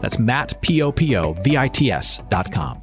That's 0.00 0.18
Matt, 0.18 0.60
P-O-P-O-V-I-T-S 0.62 2.22
dot 2.28 2.52
com. 2.52 2.82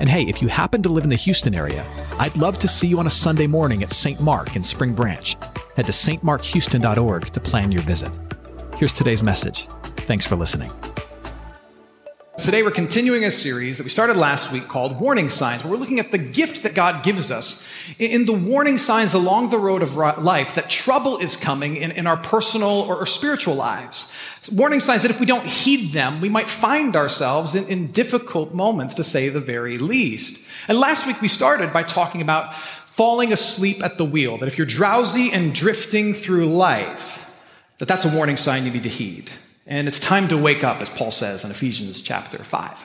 And 0.00 0.08
hey, 0.08 0.22
if 0.22 0.40
you 0.40 0.48
happen 0.48 0.82
to 0.82 0.88
live 0.88 1.04
in 1.04 1.10
the 1.10 1.16
Houston 1.16 1.54
area, 1.54 1.84
I'd 2.18 2.36
love 2.36 2.58
to 2.60 2.68
see 2.68 2.88
you 2.88 2.98
on 2.98 3.06
a 3.06 3.10
Sunday 3.10 3.46
morning 3.46 3.82
at 3.82 3.92
St. 3.92 4.18
Mark 4.20 4.56
in 4.56 4.64
Spring 4.64 4.94
Branch. 4.94 5.36
Head 5.76 5.86
to 5.86 5.92
stmarkhouston.org 5.92 7.26
to 7.26 7.40
plan 7.40 7.70
your 7.70 7.82
visit. 7.82 8.10
Here's 8.76 8.92
today's 8.92 9.22
message. 9.22 9.66
Thanks 9.98 10.26
for 10.26 10.36
listening. 10.36 10.70
Today, 12.38 12.62
we're 12.62 12.70
continuing 12.70 13.26
a 13.26 13.30
series 13.30 13.76
that 13.76 13.84
we 13.84 13.90
started 13.90 14.16
last 14.16 14.50
week 14.50 14.66
called 14.66 14.98
Warning 14.98 15.28
Signs, 15.28 15.62
where 15.62 15.70
we're 15.70 15.78
looking 15.78 16.00
at 16.00 16.10
the 16.10 16.16
gift 16.16 16.62
that 16.62 16.74
God 16.74 17.04
gives 17.04 17.30
us 17.30 17.70
in 17.98 18.24
the 18.24 18.32
warning 18.32 18.78
signs 18.78 19.12
along 19.12 19.50
the 19.50 19.58
road 19.58 19.82
of 19.82 19.94
life 19.96 20.54
that 20.54 20.70
trouble 20.70 21.18
is 21.18 21.36
coming 21.36 21.76
in, 21.76 21.90
in 21.90 22.06
our 22.06 22.16
personal 22.16 22.70
or, 22.70 22.96
or 22.96 23.04
spiritual 23.04 23.56
lives. 23.56 24.16
Warning 24.50 24.80
signs 24.80 25.02
that 25.02 25.10
if 25.10 25.20
we 25.20 25.26
don't 25.26 25.44
heed 25.44 25.92
them, 25.92 26.20
we 26.20 26.30
might 26.30 26.48
find 26.48 26.96
ourselves 26.96 27.54
in, 27.54 27.68
in 27.68 27.92
difficult 27.92 28.54
moments, 28.54 28.94
to 28.94 29.04
say 29.04 29.28
the 29.28 29.40
very 29.40 29.76
least. 29.76 30.48
And 30.66 30.78
last 30.78 31.06
week, 31.06 31.20
we 31.20 31.28
started 31.28 31.72
by 31.72 31.82
talking 31.82 32.22
about 32.22 32.54
falling 32.54 33.32
asleep 33.32 33.82
at 33.82 33.98
the 33.98 34.04
wheel, 34.04 34.38
that 34.38 34.46
if 34.46 34.58
you're 34.58 34.66
drowsy 34.66 35.30
and 35.30 35.54
drifting 35.54 36.14
through 36.14 36.46
life, 36.46 37.42
that 37.78 37.86
that's 37.86 38.04
a 38.04 38.14
warning 38.14 38.36
sign 38.36 38.64
you 38.64 38.70
need 38.70 38.82
to 38.82 38.88
heed. 38.88 39.30
And 39.66 39.86
it's 39.88 40.00
time 40.00 40.26
to 40.28 40.38
wake 40.38 40.64
up, 40.64 40.80
as 40.80 40.88
Paul 40.90 41.12
says 41.12 41.44
in 41.44 41.50
Ephesians 41.50 42.00
chapter 42.00 42.38
5. 42.38 42.84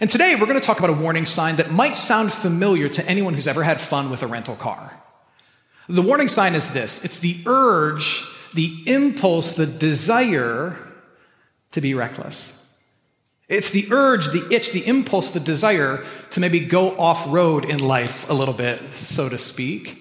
And 0.00 0.10
today 0.10 0.34
we're 0.34 0.46
going 0.46 0.60
to 0.60 0.64
talk 0.64 0.78
about 0.78 0.90
a 0.90 0.94
warning 0.94 1.24
sign 1.24 1.56
that 1.56 1.70
might 1.70 1.96
sound 1.96 2.32
familiar 2.32 2.88
to 2.88 3.08
anyone 3.08 3.34
who's 3.34 3.46
ever 3.46 3.62
had 3.62 3.80
fun 3.80 4.10
with 4.10 4.22
a 4.22 4.26
rental 4.26 4.56
car. 4.56 4.98
The 5.88 6.02
warning 6.02 6.28
sign 6.28 6.54
is 6.54 6.72
this 6.72 7.04
it's 7.04 7.20
the 7.20 7.38
urge, 7.46 8.24
the 8.54 8.82
impulse, 8.86 9.54
the 9.54 9.66
desire 9.66 10.76
to 11.72 11.80
be 11.80 11.94
reckless. 11.94 12.60
It's 13.48 13.70
the 13.70 13.86
urge, 13.90 14.26
the 14.32 14.46
itch, 14.50 14.72
the 14.72 14.86
impulse, 14.86 15.32
the 15.32 15.40
desire 15.40 16.04
to 16.30 16.40
maybe 16.40 16.60
go 16.60 16.96
off 16.98 17.26
road 17.28 17.64
in 17.64 17.78
life 17.78 18.28
a 18.30 18.32
little 18.32 18.54
bit, 18.54 18.80
so 18.80 19.28
to 19.28 19.38
speak. 19.38 20.00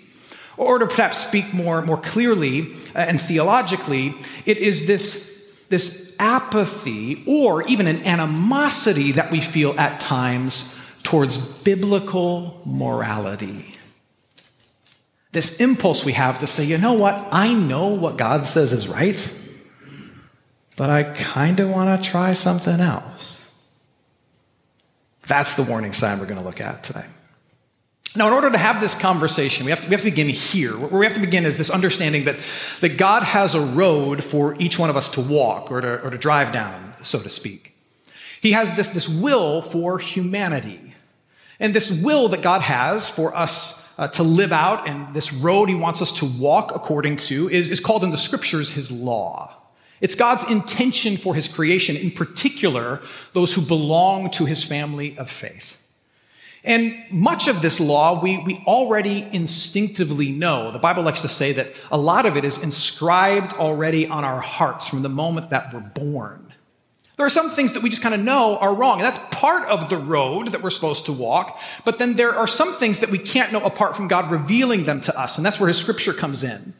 Or 0.55 0.79
to 0.79 0.85
perhaps 0.85 1.17
speak 1.17 1.53
more, 1.53 1.81
more 1.81 1.97
clearly 1.97 2.73
uh, 2.95 2.99
and 2.99 3.19
theologically, 3.19 4.13
it 4.45 4.57
is 4.57 4.87
this 4.87 5.33
this 5.69 6.15
apathy 6.19 7.23
or 7.25 7.67
even 7.67 7.87
an 7.87 8.03
animosity 8.03 9.13
that 9.13 9.31
we 9.31 9.41
feel 9.41 9.77
at 9.79 9.99
times 9.99 10.79
towards 11.01 11.37
biblical 11.63 12.61
morality. 12.65 13.72
This 15.33 15.59
impulse 15.59 16.05
we 16.05 16.13
have 16.13 16.39
to 16.39 16.47
say, 16.47 16.63
you 16.63 16.77
know 16.77 16.93
what, 16.93 17.27
I 17.31 17.53
know 17.53 17.87
what 17.87 18.17
God 18.17 18.45
says 18.45 18.71
is 18.71 18.87
right, 18.87 19.39
but 20.77 20.89
I 20.89 21.03
kind 21.03 21.59
of 21.59 21.69
want 21.69 22.01
to 22.01 22.09
try 22.09 22.33
something 22.33 22.79
else. 22.79 23.39
That's 25.27 25.55
the 25.55 25.63
warning 25.63 25.93
sign 25.93 26.19
we're 26.19 26.27
going 26.27 26.39
to 26.39 26.45
look 26.45 26.61
at 26.61 26.83
today. 26.83 27.05
Now, 28.15 28.27
in 28.27 28.33
order 28.33 28.51
to 28.51 28.57
have 28.59 28.79
this 28.79 28.99
conversation, 28.99 29.65
we 29.65 29.71
have 29.71 29.81
to, 29.81 29.87
we 29.87 29.93
have 29.93 30.01
to 30.01 30.11
begin 30.11 30.29
here. 30.29 30.77
Where 30.77 30.99
we 30.99 31.05
have 31.05 31.15
to 31.15 31.19
begin 31.19 31.45
is 31.45 31.57
this 31.57 31.71
understanding 31.71 32.25
that, 32.25 32.35
that 32.81 32.97
God 32.97 33.23
has 33.23 33.55
a 33.55 33.61
road 33.61 34.23
for 34.23 34.55
each 34.59 34.77
one 34.77 34.91
of 34.91 34.97
us 34.97 35.13
to 35.13 35.21
walk 35.21 35.71
or 35.71 35.81
to, 35.81 35.99
or 36.03 36.11
to 36.11 36.17
drive 36.19 36.53
down, 36.53 36.93
so 37.01 37.17
to 37.19 37.29
speak. 37.29 37.75
He 38.39 38.51
has 38.51 38.75
this, 38.75 38.91
this 38.91 39.09
will 39.09 39.63
for 39.63 39.97
humanity. 39.97 40.79
And 41.63 41.73
this 41.73 42.03
will 42.03 42.27
that 42.27 42.41
God 42.41 42.61
has 42.61 43.07
for 43.07 43.33
us 43.33 43.97
uh, 43.97 44.09
to 44.09 44.23
live 44.23 44.51
out 44.51 44.85
and 44.85 45.13
this 45.13 45.33
road 45.33 45.69
he 45.69 45.75
wants 45.75 46.01
us 46.01 46.19
to 46.19 46.25
walk 46.25 46.75
according 46.75 47.15
to 47.15 47.47
is, 47.47 47.71
is 47.71 47.79
called 47.79 48.03
in 48.03 48.11
the 48.11 48.17
scriptures 48.17 48.71
his 48.71 48.91
law. 48.91 49.55
It's 50.01 50.13
God's 50.13 50.51
intention 50.51 51.15
for 51.15 51.33
his 51.33 51.47
creation, 51.47 51.95
in 51.95 52.11
particular, 52.11 52.99
those 53.31 53.53
who 53.53 53.61
belong 53.61 54.29
to 54.31 54.43
his 54.43 54.61
family 54.61 55.17
of 55.17 55.29
faith. 55.29 55.81
And 56.65 56.93
much 57.09 57.47
of 57.47 57.61
this 57.61 57.79
law 57.79 58.21
we, 58.21 58.43
we 58.43 58.61
already 58.67 59.25
instinctively 59.31 60.33
know. 60.33 60.71
The 60.71 60.79
Bible 60.79 61.03
likes 61.03 61.21
to 61.21 61.29
say 61.29 61.53
that 61.53 61.67
a 61.93 61.97
lot 61.97 62.25
of 62.25 62.35
it 62.35 62.43
is 62.43 62.61
inscribed 62.61 63.53
already 63.53 64.05
on 64.05 64.25
our 64.25 64.41
hearts 64.41 64.89
from 64.89 65.01
the 65.01 65.07
moment 65.07 65.51
that 65.51 65.73
we're 65.73 65.79
born. 65.79 66.42
There 67.15 67.25
are 67.25 67.29
some 67.29 67.51
things 67.51 67.73
that 67.73 67.83
we 67.83 67.89
just 67.89 68.01
kind 68.01 68.15
of 68.15 68.21
know 68.21 68.57
are 68.57 68.73
wrong, 68.73 68.99
and 68.99 69.05
that's 69.05 69.19
part 69.35 69.67
of 69.69 69.89
the 69.89 69.97
road 69.97 70.47
that 70.47 70.63
we're 70.63 70.71
supposed 70.71 71.05
to 71.05 71.13
walk. 71.13 71.59
But 71.85 71.99
then 71.99 72.15
there 72.15 72.33
are 72.33 72.47
some 72.47 72.73
things 72.73 72.99
that 72.99 73.11
we 73.11 73.19
can't 73.19 73.51
know 73.51 73.63
apart 73.63 73.95
from 73.95 74.07
God 74.07 74.31
revealing 74.31 74.85
them 74.85 74.99
to 75.01 75.19
us, 75.19 75.37
and 75.37 75.45
that's 75.45 75.59
where 75.59 75.67
His 75.67 75.77
scripture 75.77 76.13
comes 76.13 76.43
in. 76.43 76.73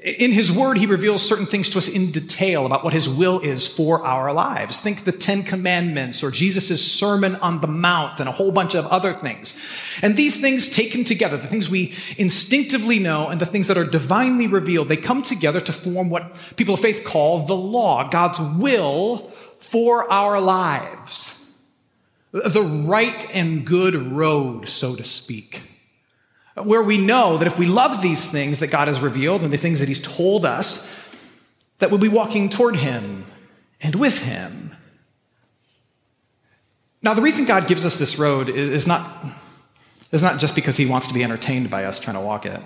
In 0.00 0.30
his 0.30 0.52
word, 0.52 0.78
he 0.78 0.86
reveals 0.86 1.28
certain 1.28 1.44
things 1.44 1.70
to 1.70 1.78
us 1.78 1.88
in 1.88 2.12
detail 2.12 2.66
about 2.66 2.84
what 2.84 2.92
his 2.92 3.08
will 3.08 3.40
is 3.40 3.66
for 3.66 4.06
our 4.06 4.32
lives. 4.32 4.80
Think 4.80 5.02
the 5.02 5.10
Ten 5.10 5.42
Commandments 5.42 6.22
or 6.22 6.30
Jesus' 6.30 6.80
Sermon 6.92 7.34
on 7.36 7.60
the 7.60 7.66
Mount 7.66 8.20
and 8.20 8.28
a 8.28 8.32
whole 8.32 8.52
bunch 8.52 8.76
of 8.76 8.86
other 8.86 9.12
things. 9.12 9.60
And 10.00 10.16
these 10.16 10.40
things 10.40 10.70
taken 10.70 11.02
together, 11.02 11.36
the 11.36 11.48
things 11.48 11.68
we 11.68 11.96
instinctively 12.16 13.00
know 13.00 13.26
and 13.26 13.40
the 13.40 13.46
things 13.46 13.66
that 13.66 13.76
are 13.76 13.84
divinely 13.84 14.46
revealed, 14.46 14.88
they 14.88 14.96
come 14.96 15.20
together 15.20 15.60
to 15.62 15.72
form 15.72 16.10
what 16.10 16.32
people 16.54 16.74
of 16.74 16.80
faith 16.80 17.02
call 17.04 17.46
the 17.46 17.56
law, 17.56 18.08
God's 18.08 18.40
will 18.56 19.32
for 19.60 20.10
our 20.10 20.40
lives. 20.40 21.58
The 22.32 22.84
right 22.86 23.34
and 23.34 23.66
good 23.66 23.94
road, 23.94 24.68
so 24.68 24.94
to 24.96 25.04
speak 25.04 25.62
where 26.64 26.82
we 26.82 26.98
know 26.98 27.38
that 27.38 27.46
if 27.46 27.58
we 27.58 27.66
love 27.66 28.02
these 28.02 28.30
things 28.30 28.60
that 28.60 28.68
God 28.68 28.88
has 28.88 29.00
revealed 29.00 29.42
and 29.42 29.52
the 29.52 29.56
things 29.56 29.80
that 29.80 29.88
He's 29.88 30.02
told 30.02 30.44
us, 30.44 30.94
that 31.78 31.90
we'll 31.90 32.00
be 32.00 32.08
walking 32.08 32.48
toward 32.48 32.76
Him 32.76 33.24
and 33.80 33.94
with 33.94 34.22
Him. 34.22 34.72
Now, 37.02 37.14
the 37.14 37.22
reason 37.22 37.44
God 37.44 37.68
gives 37.68 37.84
us 37.84 37.98
this 37.98 38.18
road 38.18 38.48
is, 38.48 38.86
not, 38.86 39.08
is 40.10 40.22
not 40.22 40.40
just 40.40 40.54
because 40.54 40.76
He 40.76 40.86
wants 40.86 41.08
to 41.08 41.14
be 41.14 41.22
entertained 41.22 41.70
by 41.70 41.84
us 41.84 42.00
trying 42.00 42.16
to 42.16 42.22
walk 42.22 42.46
it. 42.46 42.60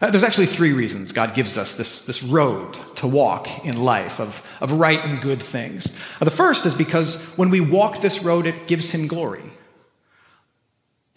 Uh, 0.00 0.10
there's 0.10 0.24
actually 0.24 0.46
three 0.46 0.72
reasons 0.72 1.12
God 1.12 1.34
gives 1.34 1.58
us 1.58 1.76
this, 1.76 2.06
this 2.06 2.22
road 2.22 2.78
to 2.96 3.06
walk 3.06 3.64
in 3.64 3.82
life 3.82 4.20
of, 4.20 4.46
of 4.60 4.72
right 4.72 5.04
and 5.04 5.20
good 5.20 5.42
things. 5.42 5.98
Uh, 6.20 6.24
the 6.24 6.30
first 6.30 6.66
is 6.66 6.74
because 6.74 7.34
when 7.36 7.50
we 7.50 7.60
walk 7.60 8.00
this 8.00 8.22
road, 8.22 8.46
it 8.46 8.66
gives 8.66 8.90
Him 8.92 9.08
glory. 9.08 9.42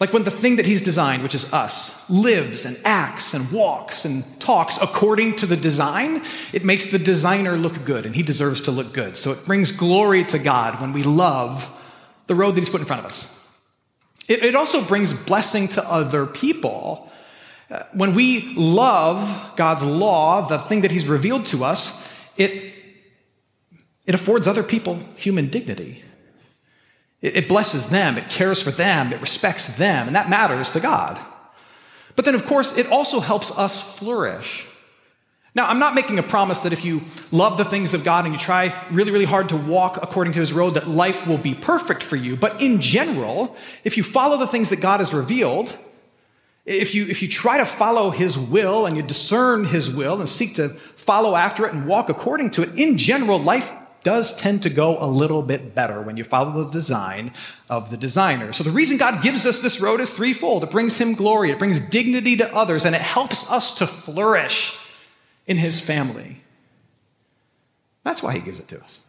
Like 0.02 0.12
when 0.12 0.24
the 0.24 0.32
thing 0.32 0.56
that 0.56 0.66
he's 0.66 0.82
designed, 0.82 1.22
which 1.22 1.36
is 1.36 1.52
us, 1.52 2.10
lives 2.10 2.64
and 2.64 2.76
acts 2.84 3.34
and 3.34 3.48
walks 3.52 4.04
and 4.04 4.24
talks 4.40 4.82
according 4.82 5.36
to 5.36 5.46
the 5.46 5.56
design, 5.56 6.22
it 6.52 6.64
makes 6.64 6.90
the 6.90 6.98
designer 6.98 7.52
look 7.52 7.84
good 7.84 8.04
and 8.04 8.12
he 8.12 8.24
deserves 8.24 8.62
to 8.62 8.72
look 8.72 8.92
good. 8.92 9.16
So 9.16 9.30
it 9.30 9.46
brings 9.46 9.70
glory 9.70 10.24
to 10.24 10.40
God 10.40 10.80
when 10.80 10.92
we 10.92 11.04
love 11.04 11.70
the 12.26 12.34
road 12.34 12.56
that 12.56 12.62
he's 12.62 12.68
put 12.68 12.80
in 12.80 12.86
front 12.88 12.98
of 12.98 13.06
us. 13.06 13.48
It, 14.28 14.42
it 14.42 14.56
also 14.56 14.84
brings 14.84 15.24
blessing 15.24 15.68
to 15.68 15.88
other 15.88 16.26
people. 16.26 17.11
When 17.92 18.14
we 18.14 18.54
love 18.54 19.52
God's 19.56 19.84
law, 19.84 20.46
the 20.46 20.58
thing 20.58 20.82
that 20.82 20.90
he's 20.90 21.08
revealed 21.08 21.46
to 21.46 21.64
us, 21.64 22.12
it, 22.36 22.74
it 24.06 24.14
affords 24.14 24.46
other 24.46 24.62
people 24.62 24.96
human 25.16 25.48
dignity. 25.48 26.02
It, 27.22 27.48
blesses 27.48 27.88
them, 27.88 28.18
it 28.18 28.28
cares 28.30 28.60
for 28.60 28.72
them, 28.72 29.12
it 29.12 29.20
respects 29.20 29.78
them, 29.78 30.08
and 30.08 30.16
that 30.16 30.28
matters 30.28 30.70
to 30.70 30.80
God. 30.80 31.16
But 32.16 32.24
then, 32.24 32.34
of 32.34 32.44
course, 32.46 32.76
it 32.76 32.88
also 32.88 33.20
helps 33.20 33.56
us 33.56 33.96
flourish. 33.98 34.66
Now, 35.54 35.68
I'm 35.68 35.78
not 35.78 35.94
making 35.94 36.18
a 36.18 36.22
promise 36.22 36.60
that 36.60 36.72
if 36.72 36.84
you 36.84 37.02
love 37.30 37.58
the 37.58 37.64
things 37.64 37.94
of 37.94 38.04
God 38.04 38.24
and 38.24 38.34
you 38.34 38.40
try 38.40 38.74
really, 38.90 39.12
really 39.12 39.24
hard 39.24 39.50
to 39.50 39.56
walk 39.56 40.02
according 40.02 40.32
to 40.32 40.40
his 40.40 40.52
road, 40.52 40.70
that 40.70 40.88
life 40.88 41.26
will 41.26 41.38
be 41.38 41.54
perfect 41.54 42.02
for 42.02 42.16
you. 42.16 42.36
But 42.36 42.60
in 42.60 42.80
general, 42.80 43.56
if 43.84 43.96
you 43.96 44.02
follow 44.02 44.38
the 44.38 44.46
things 44.46 44.70
that 44.70 44.80
God 44.80 45.00
has 45.00 45.14
revealed, 45.14 45.76
if 46.64 46.94
you, 46.94 47.06
if 47.06 47.22
you 47.22 47.28
try 47.28 47.58
to 47.58 47.66
follow 47.66 48.10
his 48.10 48.38
will 48.38 48.86
and 48.86 48.96
you 48.96 49.02
discern 49.02 49.64
his 49.64 49.94
will 49.94 50.20
and 50.20 50.28
seek 50.28 50.54
to 50.54 50.68
follow 50.68 51.34
after 51.34 51.66
it 51.66 51.74
and 51.74 51.86
walk 51.86 52.08
according 52.08 52.50
to 52.52 52.62
it, 52.62 52.74
in 52.76 52.98
general, 52.98 53.38
life 53.38 53.72
does 54.04 54.36
tend 54.36 54.62
to 54.62 54.70
go 54.70 54.96
a 54.98 55.06
little 55.06 55.42
bit 55.42 55.74
better 55.74 56.02
when 56.02 56.16
you 56.16 56.24
follow 56.24 56.64
the 56.64 56.70
design 56.70 57.32
of 57.70 57.90
the 57.90 57.96
designer. 57.96 58.52
So 58.52 58.64
the 58.64 58.70
reason 58.70 58.98
God 58.98 59.22
gives 59.22 59.46
us 59.46 59.62
this 59.62 59.80
road 59.80 60.00
is 60.00 60.12
threefold. 60.12 60.64
It 60.64 60.70
brings 60.70 60.98
him 60.98 61.14
glory, 61.14 61.50
it 61.50 61.58
brings 61.58 61.80
dignity 61.88 62.36
to 62.36 62.54
others, 62.54 62.84
and 62.84 62.94
it 62.94 63.00
helps 63.00 63.50
us 63.50 63.76
to 63.76 63.86
flourish 63.86 64.78
in 65.46 65.56
his 65.56 65.80
family. 65.80 66.42
That's 68.04 68.22
why 68.22 68.34
he 68.34 68.40
gives 68.40 68.60
it 68.60 68.68
to 68.68 68.82
us. 68.82 69.08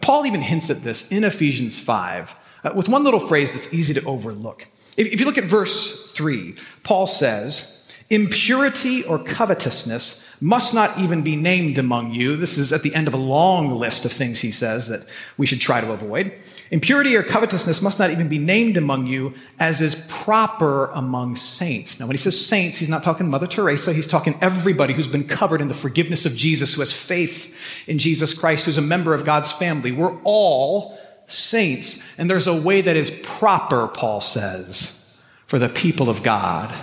Paul 0.00 0.26
even 0.26 0.42
hints 0.42 0.70
at 0.70 0.78
this 0.78 1.10
in 1.10 1.24
Ephesians 1.24 1.78
5 1.78 2.36
uh, 2.64 2.72
with 2.74 2.88
one 2.88 3.02
little 3.02 3.20
phrase 3.20 3.52
that's 3.52 3.74
easy 3.74 3.94
to 3.94 4.06
overlook. 4.06 4.68
If, 4.96 5.20
you 5.20 5.26
look 5.26 5.38
at 5.38 5.44
verse 5.44 6.12
3, 6.12 6.54
Paul 6.82 7.06
says, 7.06 7.78
Impurity 8.10 9.04
or 9.04 9.24
covetousness 9.24 10.42
must 10.42 10.74
not 10.74 10.98
even 10.98 11.22
be 11.22 11.34
named 11.34 11.78
among 11.78 12.12
you. 12.12 12.36
This 12.36 12.58
is 12.58 12.72
at 12.72 12.82
the 12.82 12.94
end 12.94 13.08
of 13.08 13.14
a 13.14 13.18
long 13.18 13.78
list 13.78 14.04
of 14.04 14.12
things 14.12 14.40
he 14.40 14.50
says 14.50 14.88
that 14.88 15.08
we 15.38 15.46
should 15.46 15.60
try 15.60 15.80
to 15.80 15.92
avoid. 15.92 16.32
Impurity 16.70 17.16
or 17.16 17.22
covetousness 17.22 17.80
must 17.80 17.98
not 17.98 18.10
even 18.10 18.28
be 18.28 18.38
named 18.38 18.76
among 18.76 19.06
you, 19.06 19.34
as 19.58 19.80
is 19.80 20.06
proper 20.10 20.86
among 20.90 21.36
saints. 21.36 22.00
Now, 22.00 22.06
when 22.06 22.14
he 22.14 22.18
says 22.18 22.44
saints, 22.44 22.78
he's 22.78 22.88
not 22.88 23.02
talking 23.02 23.30
Mother 23.30 23.46
Teresa. 23.46 23.92
He's 23.92 24.06
talking 24.06 24.34
everybody 24.42 24.92
who's 24.92 25.08
been 25.08 25.26
covered 25.26 25.60
in 25.60 25.68
the 25.68 25.74
forgiveness 25.74 26.26
of 26.26 26.34
Jesus, 26.34 26.74
who 26.74 26.82
has 26.82 26.92
faith 26.92 27.56
in 27.86 27.98
Jesus 27.98 28.38
Christ, 28.38 28.66
who's 28.66 28.78
a 28.78 28.82
member 28.82 29.14
of 29.14 29.24
God's 29.24 29.52
family. 29.52 29.92
We're 29.92 30.18
all 30.22 30.98
saints. 31.26 32.18
And 32.18 32.28
there's 32.28 32.46
a 32.46 32.60
way 32.60 32.80
that 32.80 32.96
is 32.96 33.10
proper, 33.22 33.88
Paul 33.88 34.20
says, 34.20 35.22
for 35.46 35.58
the 35.58 35.68
people 35.68 36.08
of 36.08 36.22
God 36.22 36.74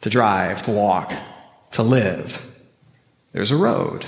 to 0.00 0.10
drive, 0.10 0.62
to 0.62 0.70
walk, 0.70 1.12
to 1.72 1.82
live. 1.82 2.44
There's 3.32 3.50
a 3.50 3.56
road. 3.56 4.04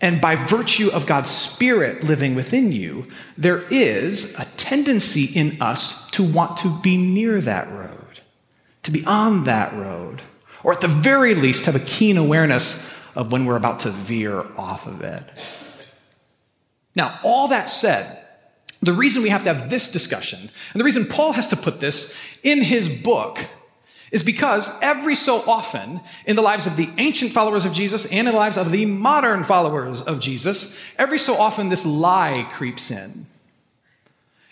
And 0.00 0.20
by 0.20 0.36
virtue 0.36 0.90
of 0.92 1.06
God's 1.06 1.30
Spirit 1.30 2.04
living 2.04 2.34
within 2.34 2.70
you, 2.70 3.06
there 3.36 3.64
is 3.70 4.38
a 4.38 4.44
tendency 4.56 5.36
in 5.38 5.60
us 5.60 6.08
to 6.12 6.22
want 6.22 6.58
to 6.58 6.78
be 6.82 6.96
near 6.96 7.40
that 7.40 7.68
road, 7.72 8.20
to 8.84 8.92
be 8.92 9.04
on 9.04 9.44
that 9.44 9.72
road, 9.72 10.22
or 10.62 10.72
at 10.72 10.80
the 10.80 10.88
very 10.88 11.34
least 11.34 11.66
have 11.66 11.74
a 11.74 11.80
keen 11.80 12.16
awareness 12.16 12.96
of 13.16 13.32
when 13.32 13.44
we're 13.44 13.56
about 13.56 13.80
to 13.80 13.90
veer 13.90 14.44
off 14.56 14.86
of 14.86 15.02
it. 15.02 15.22
Now, 16.94 17.18
all 17.24 17.48
that 17.48 17.68
said, 17.68 18.24
the 18.80 18.92
reason 18.92 19.22
we 19.22 19.28
have 19.28 19.44
to 19.44 19.52
have 19.52 19.70
this 19.70 19.90
discussion, 19.90 20.38
and 20.72 20.80
the 20.80 20.84
reason 20.84 21.04
Paul 21.04 21.32
has 21.32 21.48
to 21.48 21.56
put 21.56 21.80
this 21.80 22.16
in 22.42 22.62
his 22.62 22.88
book, 22.88 23.44
is 24.10 24.22
because 24.22 24.80
every 24.80 25.14
so 25.14 25.42
often 25.46 26.00
in 26.24 26.36
the 26.36 26.42
lives 26.42 26.66
of 26.66 26.76
the 26.76 26.88
ancient 26.96 27.32
followers 27.32 27.64
of 27.64 27.72
Jesus 27.72 28.10
and 28.10 28.26
in 28.26 28.32
the 28.32 28.38
lives 28.38 28.56
of 28.56 28.70
the 28.70 28.86
modern 28.86 29.44
followers 29.44 30.02
of 30.02 30.20
Jesus, 30.20 30.80
every 30.98 31.18
so 31.18 31.34
often 31.34 31.68
this 31.68 31.84
lie 31.84 32.48
creeps 32.52 32.90
in. 32.90 33.26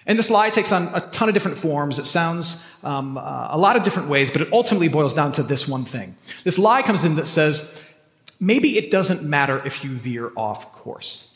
And 0.07 0.19
this 0.19 0.31
lie 0.31 0.51
takes 0.51 0.73
on 0.73 0.89
a 0.95 1.01
ton 1.01 1.29
of 1.29 1.35
different 1.35 1.57
forms. 1.57 1.99
It 1.99 2.05
sounds 2.05 2.79
um, 2.85 3.19
uh, 3.19 3.49
a 3.51 3.59
lot 3.59 3.77
of 3.77 3.83
different 3.83 4.09
ways, 4.09 4.31
but 4.31 4.41
it 4.41 4.53
ultimately 4.53 4.89
boils 4.89 5.15
down 5.15 5.33
to 5.33 5.43
this 5.43 5.69
one 5.69 5.83
thing. 5.83 6.15
This 6.45 6.59
lie 6.59 6.83
comes 6.83 7.05
in 7.05 7.17
that 7.17 7.27
says, 7.27 7.83
maybe 8.39 8.79
it 8.79 8.91
doesn't 8.91 9.29
matter 9.29 9.61
if 9.65 9.83
you 9.83 9.91
veer 9.91 10.31
off 10.37 10.73
course. 10.73 11.36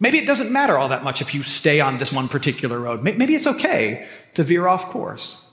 Maybe 0.00 0.18
it 0.18 0.26
doesn't 0.26 0.52
matter 0.52 0.76
all 0.76 0.88
that 0.88 1.04
much 1.04 1.20
if 1.20 1.34
you 1.34 1.42
stay 1.42 1.80
on 1.80 1.98
this 1.98 2.12
one 2.12 2.28
particular 2.28 2.80
road. 2.80 3.02
Maybe 3.02 3.34
it's 3.34 3.46
okay 3.46 4.06
to 4.34 4.42
veer 4.42 4.66
off 4.66 4.86
course. 4.86 5.44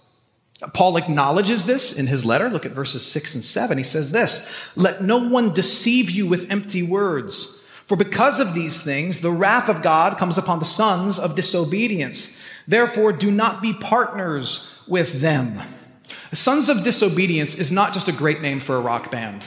Paul 0.74 0.98
acknowledges 0.98 1.66
this 1.66 1.98
in 1.98 2.08
his 2.08 2.26
letter. 2.26 2.50
Look 2.50 2.66
at 2.66 2.72
verses 2.72 3.06
6 3.06 3.36
and 3.36 3.44
7. 3.44 3.78
He 3.78 3.84
says 3.84 4.12
this 4.12 4.54
Let 4.76 5.02
no 5.02 5.18
one 5.18 5.54
deceive 5.54 6.10
you 6.10 6.28
with 6.28 6.52
empty 6.52 6.84
words, 6.84 7.68
for 7.88 7.96
because 7.96 8.40
of 8.40 8.54
these 8.54 8.84
things, 8.84 9.22
the 9.22 9.32
wrath 9.32 9.70
of 9.70 9.82
God 9.82 10.18
comes 10.18 10.38
upon 10.38 10.60
the 10.60 10.66
sons 10.66 11.18
of 11.18 11.36
disobedience. 11.36 12.44
Therefore, 12.68 13.12
do 13.12 13.32
not 13.32 13.62
be 13.62 13.74
partners 13.74 14.84
with 14.88 15.20
them. 15.20 15.60
Sons 16.32 16.70
of 16.70 16.84
disobedience 16.84 17.60
is 17.60 17.72
not 17.72 17.94
just 17.94 18.08
a 18.08 18.14
great 18.14 18.42
name 18.42 18.60
for 18.60 18.76
a 18.76 18.82
rock 18.82 19.12
band. 19.12 19.46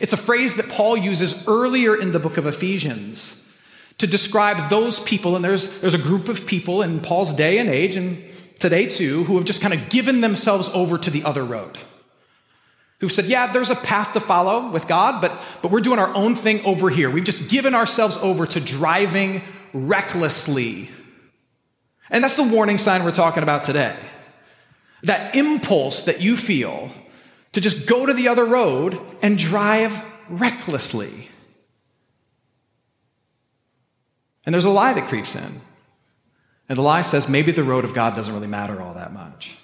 It's 0.00 0.12
a 0.12 0.16
phrase 0.18 0.56
that 0.56 0.68
Paul 0.68 0.96
uses 0.96 1.46
earlier 1.48 2.00
in 2.00 2.12
the 2.12 2.18
book 2.18 2.36
of 2.36 2.46
Ephesians 2.46 3.42
to 3.98 4.06
describe 4.06 4.68
those 4.68 5.02
people, 5.02 5.36
and 5.36 5.44
there's, 5.44 5.80
there's 5.80 5.94
a 5.94 5.98
group 5.98 6.28
of 6.28 6.46
people 6.46 6.82
in 6.82 7.00
Paul's 7.00 7.34
day 7.34 7.58
and 7.58 7.68
age, 7.68 7.96
and 7.96 8.22
today 8.58 8.86
too, 8.86 9.24
who 9.24 9.36
have 9.36 9.46
just 9.46 9.62
kind 9.62 9.72
of 9.72 9.88
given 9.88 10.20
themselves 10.20 10.68
over 10.74 10.98
to 10.98 11.10
the 11.10 11.24
other 11.24 11.44
road. 11.44 11.78
Who've 13.00 13.12
said, 13.12 13.26
yeah, 13.26 13.52
there's 13.52 13.70
a 13.70 13.76
path 13.76 14.14
to 14.14 14.20
follow 14.20 14.70
with 14.70 14.88
God, 14.88 15.20
but, 15.20 15.32
but 15.60 15.70
we're 15.70 15.80
doing 15.80 15.98
our 15.98 16.14
own 16.14 16.34
thing 16.34 16.64
over 16.64 16.88
here. 16.88 17.10
We've 17.10 17.24
just 17.24 17.50
given 17.50 17.74
ourselves 17.74 18.16
over 18.18 18.46
to 18.46 18.60
driving 18.60 19.42
recklessly. 19.74 20.88
And 22.08 22.24
that's 22.24 22.36
the 22.36 22.44
warning 22.54 22.78
sign 22.78 23.04
we're 23.04 23.12
talking 23.12 23.42
about 23.42 23.64
today. 23.64 23.94
That 25.02 25.34
impulse 25.34 26.06
that 26.06 26.22
you 26.22 26.36
feel 26.36 26.90
to 27.52 27.60
just 27.60 27.88
go 27.88 28.06
to 28.06 28.12
the 28.12 28.28
other 28.28 28.44
road 28.44 28.98
and 29.22 29.38
drive 29.38 29.96
recklessly. 30.28 31.28
And 34.44 34.54
there's 34.54 34.64
a 34.64 34.70
lie 34.70 34.92
that 34.92 35.08
creeps 35.08 35.34
in. 35.34 35.60
And 36.68 36.78
the 36.78 36.82
lie 36.82 37.02
says 37.02 37.28
maybe 37.28 37.52
the 37.52 37.64
road 37.64 37.84
of 37.84 37.94
God 37.94 38.14
doesn't 38.14 38.32
really 38.32 38.46
matter 38.46 38.80
all 38.80 38.94
that 38.94 39.12
much. 39.12 39.58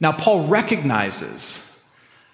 Now, 0.00 0.12
Paul 0.12 0.46
recognizes 0.46 1.64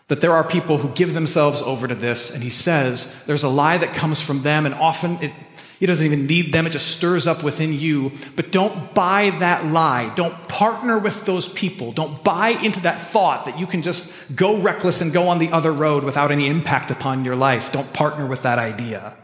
that 0.09 0.21
there 0.21 0.33
are 0.33 0.43
people 0.43 0.79
who 0.79 0.89
give 0.89 1.15
themselves 1.15 1.63
over 1.63 1.87
to 1.87 1.95
this, 1.95 2.35
and 2.35 2.43
he 2.43 2.51
says 2.51 3.25
there's 3.27 3.45
a 3.45 3.49
lie 3.49 3.79
that 3.79 3.95
comes 3.95 4.21
from 4.21 4.43
them, 4.43 4.67
and 4.67 4.75
often 4.75 5.19
it, 5.23 5.33
he 5.81 5.87
doesn't 5.87 6.05
even 6.05 6.27
need 6.27 6.53
them, 6.53 6.67
it 6.67 6.71
just 6.71 6.95
stirs 6.95 7.27
up 7.27 7.43
within 7.43 7.73
you. 7.73 8.13
But 8.37 8.53
don't 8.53 8.93
buy 8.95 9.31
that 9.39 9.65
lie. 9.65 10.13
Don't 10.15 10.35
partner 10.47 10.99
with 10.99 11.25
those 11.25 11.51
people. 11.51 11.91
Don't 11.91 12.23
buy 12.23 12.51
into 12.51 12.81
that 12.83 13.01
thought 13.01 13.47
that 13.47 13.59
you 13.59 13.67
can 13.67 13.81
just 13.81 14.15
go 14.37 14.61
reckless 14.61 15.01
and 15.01 15.11
go 15.11 15.29
on 15.29 15.39
the 15.39 15.51
other 15.53 15.73
road 15.73 16.05
without 16.05 16.31
any 16.31 16.49
impact 16.49 16.91
upon 16.91 17.25
your 17.25 17.35
life. 17.35 17.73
Don't 17.73 17.91
partner 17.95 18.27
with 18.27 18.43
that 18.43 18.59
idea. 18.59 19.15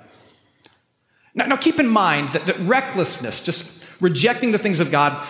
Now, 1.34 1.44
now 1.44 1.56
keep 1.56 1.78
in 1.78 1.88
mind 1.88 2.30
that, 2.30 2.46
that 2.46 2.58
recklessness, 2.60 3.44
just 3.44 3.84
rejecting 4.00 4.52
the 4.52 4.58
things 4.58 4.80
of 4.80 4.90
God, 4.90 5.26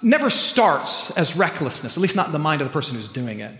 never 0.00 0.30
starts 0.30 1.14
as 1.18 1.36
recklessness, 1.36 1.98
at 1.98 2.00
least 2.00 2.16
not 2.16 2.24
in 2.24 2.32
the 2.32 2.38
mind 2.38 2.62
of 2.62 2.68
the 2.68 2.72
person 2.72 2.96
who's 2.96 3.12
doing 3.12 3.40
it. 3.40 3.52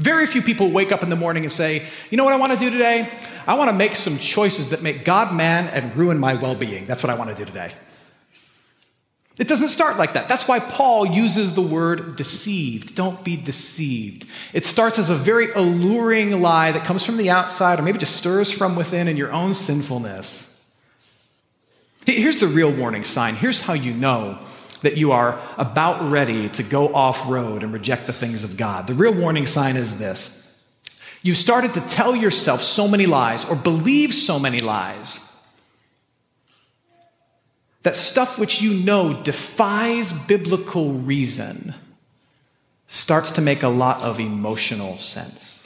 Very 0.00 0.26
few 0.26 0.40
people 0.40 0.70
wake 0.70 0.92
up 0.92 1.02
in 1.02 1.10
the 1.10 1.16
morning 1.16 1.42
and 1.42 1.52
say, 1.52 1.82
You 2.08 2.16
know 2.16 2.24
what 2.24 2.32
I 2.32 2.38
want 2.38 2.52
to 2.52 2.58
do 2.58 2.70
today? 2.70 3.06
I 3.46 3.54
want 3.54 3.68
to 3.68 3.76
make 3.76 3.96
some 3.96 4.16
choices 4.16 4.70
that 4.70 4.82
make 4.82 5.04
God 5.04 5.34
man 5.34 5.68
and 5.68 5.94
ruin 5.94 6.18
my 6.18 6.34
well 6.34 6.54
being. 6.54 6.86
That's 6.86 7.02
what 7.02 7.10
I 7.10 7.16
want 7.16 7.28
to 7.28 7.36
do 7.36 7.44
today. 7.44 7.70
It 9.38 9.46
doesn't 9.46 9.68
start 9.68 9.98
like 9.98 10.14
that. 10.14 10.26
That's 10.26 10.48
why 10.48 10.58
Paul 10.58 11.04
uses 11.04 11.54
the 11.54 11.60
word 11.60 12.16
deceived. 12.16 12.94
Don't 12.94 13.22
be 13.22 13.36
deceived. 13.36 14.26
It 14.54 14.64
starts 14.64 14.98
as 14.98 15.10
a 15.10 15.14
very 15.14 15.52
alluring 15.52 16.40
lie 16.40 16.72
that 16.72 16.84
comes 16.84 17.04
from 17.04 17.18
the 17.18 17.28
outside 17.28 17.78
or 17.78 17.82
maybe 17.82 17.98
just 17.98 18.16
stirs 18.16 18.50
from 18.50 18.76
within 18.76 19.06
in 19.06 19.18
your 19.18 19.32
own 19.32 19.52
sinfulness. 19.52 20.74
Here's 22.06 22.40
the 22.40 22.48
real 22.48 22.72
warning 22.72 23.04
sign. 23.04 23.34
Here's 23.34 23.62
how 23.62 23.74
you 23.74 23.92
know 23.92 24.38
that 24.82 24.96
you 24.96 25.12
are 25.12 25.40
about 25.58 26.10
ready 26.10 26.48
to 26.50 26.62
go 26.62 26.94
off 26.94 27.28
road 27.28 27.62
and 27.62 27.72
reject 27.72 28.06
the 28.06 28.12
things 28.12 28.44
of 28.44 28.56
God. 28.56 28.86
The 28.86 28.94
real 28.94 29.14
warning 29.14 29.46
sign 29.46 29.76
is 29.76 29.98
this 29.98 30.40
You've 31.22 31.36
started 31.36 31.74
to 31.74 31.86
tell 31.88 32.16
yourself 32.16 32.62
so 32.62 32.88
many 32.88 33.06
lies 33.06 33.48
or 33.48 33.56
believe 33.56 34.14
so 34.14 34.38
many 34.38 34.60
lies 34.60 35.26
that 37.82 37.96
stuff 37.96 38.38
which 38.38 38.60
you 38.60 38.84
know 38.84 39.22
defies 39.22 40.12
biblical 40.26 40.92
reason 40.92 41.74
starts 42.88 43.30
to 43.32 43.40
make 43.40 43.62
a 43.62 43.68
lot 43.68 44.02
of 44.02 44.18
emotional 44.18 44.98
sense. 44.98 45.59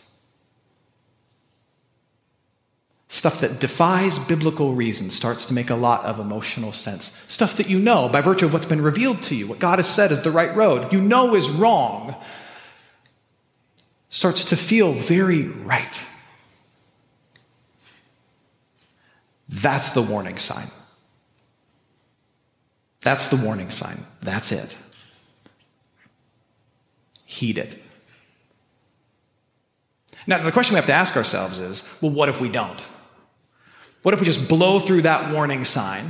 Stuff 3.15 3.43
that 3.43 3.61
defies 3.61 4.19
biblical 4.19 4.75
reason 4.75 5.09
starts 5.09 5.47
to 5.47 5.55
make 5.55 5.71
a 5.71 5.77
lot 5.77 6.05
of 6.05 6.19
emotional 6.19 6.73
sense. 6.73 7.17
Stuff 7.29 7.59
that 7.59 7.71
you 7.71 7.79
know 7.79 8.09
by 8.09 8.21
virtue 8.21 8.45
of 8.45 8.53
what's 8.53 8.67
been 8.67 8.83
revealed 8.83 9.23
to 9.23 9.37
you, 9.37 9.47
what 9.47 9.61
God 9.61 9.79
has 9.79 9.89
said 9.89 10.11
is 10.11 10.23
the 10.23 10.33
right 10.33 10.53
road, 10.57 10.93
you 10.93 11.01
know 11.01 11.37
is 11.37 11.49
wrong, 11.49 12.17
starts 14.09 14.47
to 14.47 14.57
feel 14.57 14.93
very 14.93 15.47
right. 15.47 16.07
That's 19.49 19.95
the 19.95 20.03
warning 20.03 20.39
sign. 20.39 20.67
That's 23.03 23.29
the 23.29 23.37
warning 23.37 23.71
sign. 23.71 23.99
That's 24.23 24.51
it. 24.51 24.77
Heed 27.25 27.59
it. 27.59 27.81
Now, 30.27 30.43
the 30.43 30.51
question 30.51 30.75
we 30.75 30.79
have 30.79 30.87
to 30.87 30.93
ask 30.93 31.17
ourselves 31.17 31.61
is 31.61 31.97
well, 32.03 32.11
what 32.11 32.29
if 32.29 32.41
we 32.41 32.49
don't? 32.49 32.83
What 34.05 34.13
if 34.13 34.21
we 34.21 34.27
just 34.27 34.51
blow 34.51 34.79
through 34.81 35.03
that 35.03 35.33
warning 35.33 35.65
sign 35.65 36.05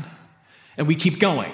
and 0.76 0.88
we 0.88 0.96
keep 0.96 1.20
going? 1.20 1.52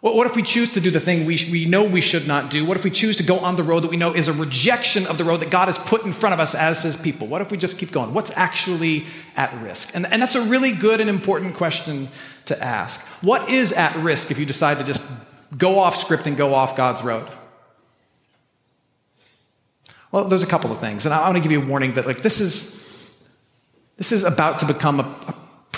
What 0.00 0.26
if 0.28 0.36
we 0.36 0.42
choose 0.42 0.72
to 0.74 0.80
do 0.80 0.90
the 0.90 1.00
thing 1.00 1.26
we, 1.26 1.36
we 1.50 1.64
know 1.64 1.84
we 1.84 2.00
should 2.00 2.28
not 2.28 2.48
do? 2.48 2.64
What 2.64 2.76
if 2.76 2.84
we 2.84 2.90
choose 2.90 3.16
to 3.16 3.24
go 3.24 3.38
on 3.40 3.56
the 3.56 3.64
road 3.64 3.80
that 3.82 3.90
we 3.90 3.96
know 3.96 4.14
is 4.14 4.28
a 4.28 4.32
rejection 4.32 5.04
of 5.06 5.18
the 5.18 5.24
road 5.24 5.40
that 5.40 5.50
God 5.50 5.66
has 5.66 5.78
put 5.78 6.04
in 6.04 6.12
front 6.12 6.32
of 6.32 6.38
us 6.38 6.54
as 6.54 6.84
His 6.84 6.94
people? 6.94 7.26
What 7.26 7.42
if 7.42 7.50
we 7.50 7.56
just 7.56 7.76
keep 7.76 7.90
going? 7.90 8.14
What's 8.14 8.36
actually 8.36 9.04
at 9.34 9.52
risk? 9.62 9.96
And, 9.96 10.06
and 10.06 10.22
that's 10.22 10.36
a 10.36 10.42
really 10.42 10.74
good 10.74 11.00
and 11.00 11.10
important 11.10 11.54
question 11.56 12.06
to 12.44 12.62
ask. 12.62 13.24
What 13.24 13.48
is 13.48 13.72
at 13.72 13.96
risk 13.96 14.30
if 14.30 14.38
you 14.38 14.46
decide 14.46 14.78
to 14.78 14.84
just 14.84 15.04
go 15.58 15.80
off 15.80 15.96
script 15.96 16.28
and 16.28 16.36
go 16.36 16.54
off 16.54 16.76
God's 16.76 17.02
road? 17.02 17.28
Well, 20.12 20.24
there's 20.24 20.44
a 20.44 20.48
couple 20.48 20.70
of 20.70 20.78
things, 20.78 21.04
and 21.04 21.12
I 21.12 21.20
want 21.22 21.36
to 21.36 21.42
give 21.42 21.50
you 21.50 21.62
a 21.62 21.66
warning 21.66 21.94
that 21.94 22.06
like 22.06 22.22
this 22.22 22.40
is 22.40 22.80
This 23.98 24.10
is 24.10 24.24
about 24.24 24.58
to 24.60 24.66
become 24.66 24.98
a, 24.98 25.04
a 25.28 25.31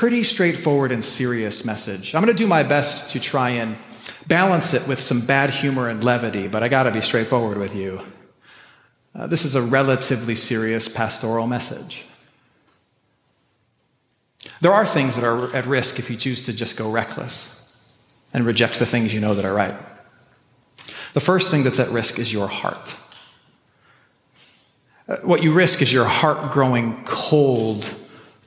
pretty 0.05 0.23
straightforward 0.23 0.93
and 0.93 1.03
serious 1.03 1.65
message. 1.65 2.15
I'm 2.15 2.23
going 2.23 2.37
to 2.37 2.37
do 2.37 2.47
my 2.47 2.63
best 2.63 3.13
to 3.13 3.19
try 3.19 3.49
and 3.49 3.75
balance 4.27 4.75
it 4.75 4.87
with 4.87 5.01
some 5.01 5.25
bad 5.25 5.49
humor 5.49 5.89
and 5.89 6.05
levity, 6.05 6.47
but 6.47 6.63
I 6.63 6.69
got 6.69 6.83
to 6.83 6.91
be 6.91 7.01
straightforward 7.01 7.57
with 7.57 7.75
you. 7.75 8.03
Uh, 9.15 9.27
this 9.29 9.47
is 9.47 9.55
a 9.55 9.63
relatively 9.63 10.35
serious 10.35 10.95
pastoral 10.95 11.47
message. 11.47 12.05
There 14.61 14.75
are 14.75 14.85
things 14.85 15.17
that 15.17 15.25
are 15.25 15.57
at 15.57 15.65
risk 15.65 15.99
if 15.99 16.11
you 16.11 16.19
choose 16.19 16.45
to 16.45 16.53
just 16.53 16.79
go 16.79 16.91
reckless 16.91 17.91
and 18.35 18.45
reject 18.45 18.79
the 18.79 18.85
things 18.85 19.15
you 19.15 19.23
know 19.23 19.33
that 19.33 19.47
are 19.47 19.55
right. 19.55 19.75
The 21.15 21.21
first 21.21 21.51
thing 21.51 21.63
that's 21.63 21.81
at 21.81 21.89
risk 21.89 22.19
is 22.19 22.31
your 22.31 22.49
heart. 22.49 22.95
Uh, 25.09 25.17
what 25.23 25.43
you 25.43 25.55
risk 25.55 25.81
is 25.81 25.91
your 25.91 26.05
heart 26.05 26.53
growing 26.53 27.03
cold 27.05 28.03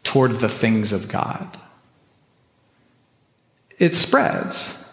toward 0.08 0.32
the 0.32 0.48
things 0.48 0.94
of 0.94 1.10
God. 1.10 1.58
It 3.78 3.94
spreads. 3.94 4.86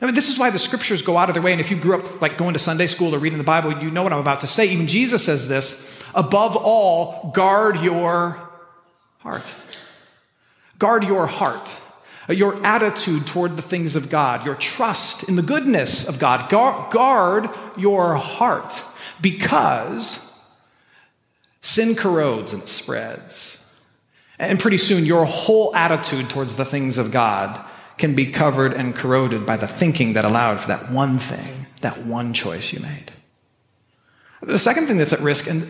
I 0.00 0.06
mean, 0.06 0.14
this 0.14 0.32
is 0.32 0.38
why 0.38 0.50
the 0.50 0.58
scriptures 0.58 1.02
go 1.02 1.16
out 1.16 1.28
of 1.28 1.34
their 1.34 1.42
way. 1.42 1.50
And 1.50 1.60
if 1.60 1.68
you 1.70 1.76
grew 1.76 1.98
up 1.98 2.22
like 2.22 2.38
going 2.38 2.52
to 2.52 2.60
Sunday 2.60 2.86
school 2.86 3.12
or 3.14 3.18
reading 3.18 3.38
the 3.38 3.44
Bible, 3.44 3.82
you 3.82 3.90
know 3.90 4.04
what 4.04 4.12
I'm 4.12 4.20
about 4.20 4.40
to 4.42 4.46
say. 4.46 4.66
Even 4.66 4.86
Jesus 4.86 5.24
says 5.24 5.48
this 5.48 6.02
above 6.14 6.56
all, 6.56 7.32
guard 7.34 7.80
your 7.80 8.38
heart. 9.18 9.52
Guard 10.78 11.04
your 11.04 11.26
heart, 11.26 11.76
your 12.28 12.64
attitude 12.64 13.26
toward 13.26 13.56
the 13.56 13.62
things 13.62 13.96
of 13.96 14.10
God, 14.10 14.46
your 14.46 14.54
trust 14.54 15.28
in 15.28 15.34
the 15.34 15.42
goodness 15.42 16.08
of 16.08 16.20
God. 16.20 16.48
Guard 16.50 17.48
your 17.76 18.14
heart 18.14 18.80
because 19.20 20.40
sin 21.60 21.96
corrodes 21.96 22.52
and 22.52 22.62
spreads. 22.62 23.61
And 24.42 24.58
pretty 24.58 24.76
soon, 24.76 25.06
your 25.06 25.24
whole 25.24 25.74
attitude 25.76 26.28
towards 26.28 26.56
the 26.56 26.64
things 26.64 26.98
of 26.98 27.12
God 27.12 27.64
can 27.96 28.16
be 28.16 28.26
covered 28.26 28.72
and 28.72 28.92
corroded 28.92 29.46
by 29.46 29.56
the 29.56 29.68
thinking 29.68 30.14
that 30.14 30.24
allowed 30.24 30.58
for 30.60 30.66
that 30.66 30.90
one 30.90 31.20
thing, 31.20 31.66
that 31.80 31.98
one 31.98 32.34
choice 32.34 32.72
you 32.72 32.80
made. 32.80 33.12
The 34.40 34.58
second 34.58 34.88
thing 34.88 34.96
that's 34.96 35.12
at 35.12 35.20
risk, 35.20 35.48
and, 35.48 35.62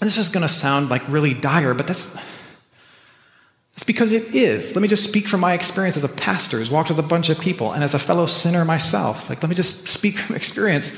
this 0.00 0.18
is 0.18 0.28
going 0.28 0.42
to 0.42 0.48
sound 0.48 0.90
like 0.90 1.08
really 1.08 1.32
dire, 1.32 1.74
but 1.74 1.86
that's 1.86 2.16
it's 3.72 3.84
because 3.84 4.12
it 4.12 4.34
is. 4.34 4.76
Let 4.76 4.82
me 4.82 4.88
just 4.88 5.08
speak 5.08 5.26
from 5.26 5.40
my 5.40 5.54
experience 5.54 5.96
as 5.96 6.04
a 6.04 6.08
pastor 6.08 6.58
who's 6.58 6.70
walked 6.70 6.90
with 6.90 6.98
a 6.98 7.02
bunch 7.02 7.30
of 7.30 7.40
people 7.40 7.72
and 7.72 7.82
as 7.82 7.94
a 7.94 7.98
fellow 7.98 8.26
sinner 8.26 8.64
myself. 8.64 9.30
Like, 9.30 9.42
let 9.42 9.48
me 9.48 9.54
just 9.54 9.88
speak 9.88 10.18
from 10.18 10.36
experience. 10.42 10.92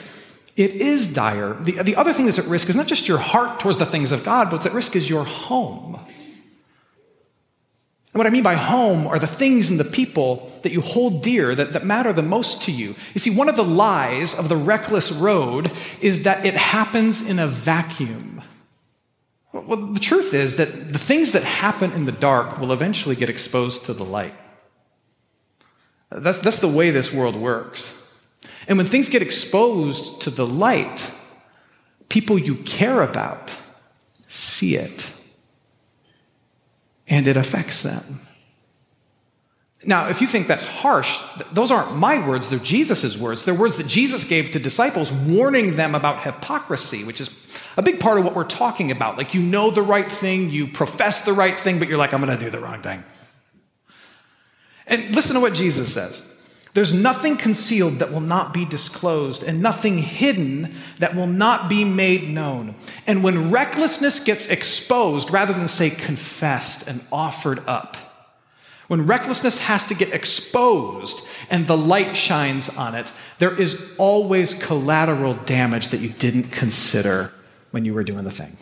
It 0.57 0.73
is 0.73 1.15
dire. 1.15 1.55
The, 1.55 1.83
the 1.83 1.97
other 1.97 2.13
thing 2.13 2.27
that's 2.27 2.39
at 2.39 2.47
risk 2.47 2.69
is 2.69 2.77
not 2.77 2.89
just 2.89 3.07
your 3.07 3.19
heart 3.19 3.61
towards 3.61 3.79
the 3.79 3.87
things 3.87 4.11
of 4.13 4.25
God, 4.25 4.47
but 4.47 4.55
what's 4.55 4.67
at 4.67 4.73
risk 4.73 4.97
is 4.97 5.09
your 5.09 5.25
home. 5.25 6.01
And 8.13 8.19
what 8.19 8.27
I 8.27 8.31
mean 8.31 8.43
by 8.43 8.57
home 8.57 9.07
are 9.07 9.21
the 9.21 9.27
things 9.29 9.71
and 9.71 9.79
the 9.79 9.85
people 9.85 10.51
that 10.63 10.73
you 10.73 10.81
hold 10.81 11.23
dear, 11.23 11.55
that, 11.55 11.73
that 11.75 11.87
matter 11.87 12.13
the 12.13 12.23
most 12.23 12.63
to 12.63 12.73
you. 12.73 12.97
You 13.15 13.21
see, 13.21 13.37
one 13.37 13.49
of 13.49 13.55
the 13.55 13.63
lies 13.63 14.37
of 14.37 14.49
the 14.49 14.57
reckless 14.57 15.13
road 15.13 15.71
is 16.01 16.25
that 16.25 16.45
it 16.45 16.55
happens 16.55 17.29
in 17.29 17.39
a 17.39 17.47
vacuum. 17.47 18.43
Well, 19.53 19.79
the 19.79 20.01
truth 20.01 20.35
is 20.35 20.57
that 20.57 20.89
the 20.89 20.99
things 20.99 21.33
that 21.33 21.45
happen 21.45 21.93
in 21.93 22.05
the 22.05 22.13
dark 22.13 22.59
will 22.59 22.73
eventually 22.73 23.15
get 23.15 23.31
exposed 23.31 23.85
to 23.87 23.93
the 23.93 24.05
light. 24.05 24.35
That's, 26.11 26.41
that's 26.41 26.61
the 26.61 26.69
way 26.69 26.91
this 26.91 27.15
world 27.15 27.37
works. 27.37 28.29
And 28.67 28.77
when 28.77 28.87
things 28.87 29.09
get 29.09 29.23
exposed 29.23 30.23
to 30.23 30.31
the 30.31 30.47
light, 30.47 31.15
people 32.09 32.39
you 32.39 32.57
care 32.57 33.03
about 33.03 33.57
see 34.27 34.77
it. 34.77 35.10
And 37.11 37.27
it 37.27 37.37
affects 37.37 37.83
them. 37.83 38.21
Now, 39.85 40.09
if 40.09 40.21
you 40.21 40.27
think 40.27 40.47
that's 40.47 40.67
harsh, 40.67 41.21
those 41.53 41.71
aren't 41.71 41.97
my 41.97 42.27
words, 42.29 42.49
they're 42.51 42.59
Jesus' 42.59 43.19
words. 43.19 43.45
They're 43.45 43.55
words 43.55 43.77
that 43.77 43.87
Jesus 43.87 44.25
gave 44.25 44.53
to 44.53 44.59
disciples, 44.59 45.11
warning 45.11 45.73
them 45.73 45.95
about 45.95 46.23
hypocrisy, 46.23 47.05
which 47.05 47.21
is 47.21 47.51
a 47.77 47.83
big 47.83 47.99
part 47.99 48.19
of 48.19 48.25
what 48.25 48.35
we're 48.35 48.45
talking 48.45 48.91
about. 48.91 49.17
Like, 49.17 49.33
you 49.33 49.41
know 49.41 49.71
the 49.71 49.83
right 49.83 50.11
thing, 50.11 50.51
you 50.51 50.67
profess 50.67 51.25
the 51.25 51.33
right 51.33 51.57
thing, 51.57 51.79
but 51.79 51.89
you're 51.89 51.99
like, 51.99 52.13
I'm 52.13 52.23
going 52.23 52.37
to 52.37 52.43
do 52.43 52.51
the 52.51 52.61
wrong 52.61 52.83
thing. 52.83 53.03
And 54.87 55.15
listen 55.15 55.35
to 55.35 55.41
what 55.41 55.55
Jesus 55.55 55.93
says 55.93 56.30
there's 56.73 56.95
nothing 56.95 57.37
concealed 57.37 57.95
that 57.95 58.13
will 58.13 58.21
not 58.21 58.55
be 58.55 58.65
disclosed, 58.65 59.43
and 59.43 59.61
nothing 59.61 59.99
hidden 59.99 60.75
that 60.99 61.17
will 61.17 61.27
not 61.27 61.69
be 61.69 61.85
made 61.85 62.29
known. 62.29 62.77
And 63.07 63.25
when 63.25 63.51
recklessness 63.51 64.23
gets 64.23 64.49
exposed, 64.49 65.33
rather 65.33 65.53
than 65.53 65.67
say 65.67 65.91
confessed 65.91 66.87
and 66.87 67.05
offered 67.11 67.61
up, 67.67 67.97
when 68.87 69.07
recklessness 69.07 69.61
has 69.61 69.87
to 69.89 69.95
get 69.95 70.13
exposed 70.13 71.29
and 71.49 71.67
the 71.67 71.77
light 71.77 72.17
shines 72.17 72.69
on 72.77 72.95
it, 72.95 73.13
there 73.39 73.55
is 73.55 73.95
always 73.99 74.55
collateral 74.63 75.35
damage 75.35 75.89
that 75.89 76.01
you 76.01 76.09
didn't 76.09 76.51
consider 76.51 77.33
when 77.71 77.85
you 77.85 77.95
were 77.95 78.05
doing 78.05 78.25
the 78.25 78.31
thing. 78.31 78.57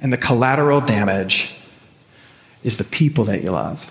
And 0.00 0.12
the 0.12 0.16
collateral 0.18 0.80
damage 0.80 1.60
is 2.62 2.78
the 2.78 2.84
people 2.84 3.24
that 3.24 3.42
you 3.42 3.50
love 3.50 3.90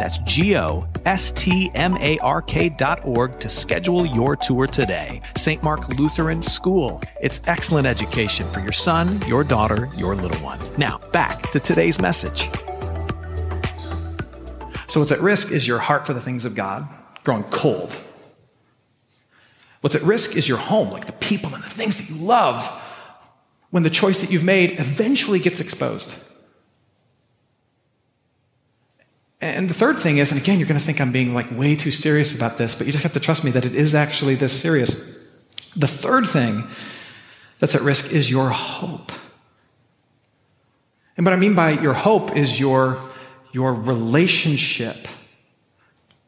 That's 0.00 0.16
G 0.20 0.56
O 0.56 0.88
S 1.04 1.30
T 1.30 1.70
M 1.74 1.94
A 1.98 2.18
R 2.20 2.40
K 2.40 2.70
dot 2.70 3.00
org 3.04 3.38
to 3.38 3.50
schedule 3.50 4.06
your 4.06 4.34
tour 4.34 4.66
today. 4.66 5.20
St. 5.36 5.62
Mark 5.62 5.90
Lutheran 5.90 6.40
School. 6.40 7.02
It's 7.20 7.42
excellent 7.46 7.86
education 7.86 8.48
for 8.50 8.60
your 8.60 8.72
son, 8.72 9.20
your 9.28 9.44
daughter, 9.44 9.90
your 9.98 10.14
little 10.16 10.38
one. 10.38 10.58
Now, 10.78 11.00
back 11.12 11.42
to 11.50 11.60
today's 11.60 12.00
message. 12.00 12.50
So, 14.88 15.00
what's 15.00 15.12
at 15.12 15.20
risk 15.20 15.52
is 15.52 15.68
your 15.68 15.78
heart 15.78 16.06
for 16.06 16.14
the 16.14 16.20
things 16.20 16.46
of 16.46 16.54
God 16.54 16.88
growing 17.22 17.44
cold. 17.44 17.94
What's 19.82 19.96
at 19.96 20.02
risk 20.02 20.34
is 20.34 20.48
your 20.48 20.56
home, 20.56 20.88
like 20.88 21.04
the 21.04 21.12
people 21.12 21.54
and 21.54 21.62
the 21.62 21.68
things 21.68 21.98
that 21.98 22.10
you 22.12 22.22
love, 22.22 22.66
when 23.68 23.82
the 23.82 23.90
choice 23.90 24.22
that 24.22 24.30
you've 24.30 24.44
made 24.44 24.80
eventually 24.80 25.38
gets 25.38 25.60
exposed. 25.60 26.29
And 29.40 29.70
the 29.70 29.74
third 29.74 29.98
thing 29.98 30.18
is, 30.18 30.32
and 30.32 30.40
again, 30.40 30.58
you're 30.58 30.68
going 30.68 30.78
to 30.78 30.84
think 30.84 31.00
I'm 31.00 31.12
being 31.12 31.32
like 31.32 31.50
way 31.50 31.74
too 31.74 31.90
serious 31.90 32.36
about 32.36 32.58
this, 32.58 32.74
but 32.74 32.86
you 32.86 32.92
just 32.92 33.04
have 33.04 33.14
to 33.14 33.20
trust 33.20 33.44
me 33.44 33.50
that 33.52 33.64
it 33.64 33.74
is 33.74 33.94
actually 33.94 34.34
this 34.34 34.58
serious. 34.60 35.18
The 35.76 35.86
third 35.86 36.28
thing 36.28 36.64
that's 37.58 37.74
at 37.74 37.80
risk 37.82 38.12
is 38.14 38.30
your 38.30 38.50
hope. 38.50 39.12
And 41.16 41.24
what 41.24 41.32
I 41.32 41.36
mean 41.36 41.54
by 41.54 41.70
your 41.70 41.94
hope 41.94 42.36
is 42.36 42.60
your, 42.60 42.98
your 43.52 43.72
relationship 43.74 45.08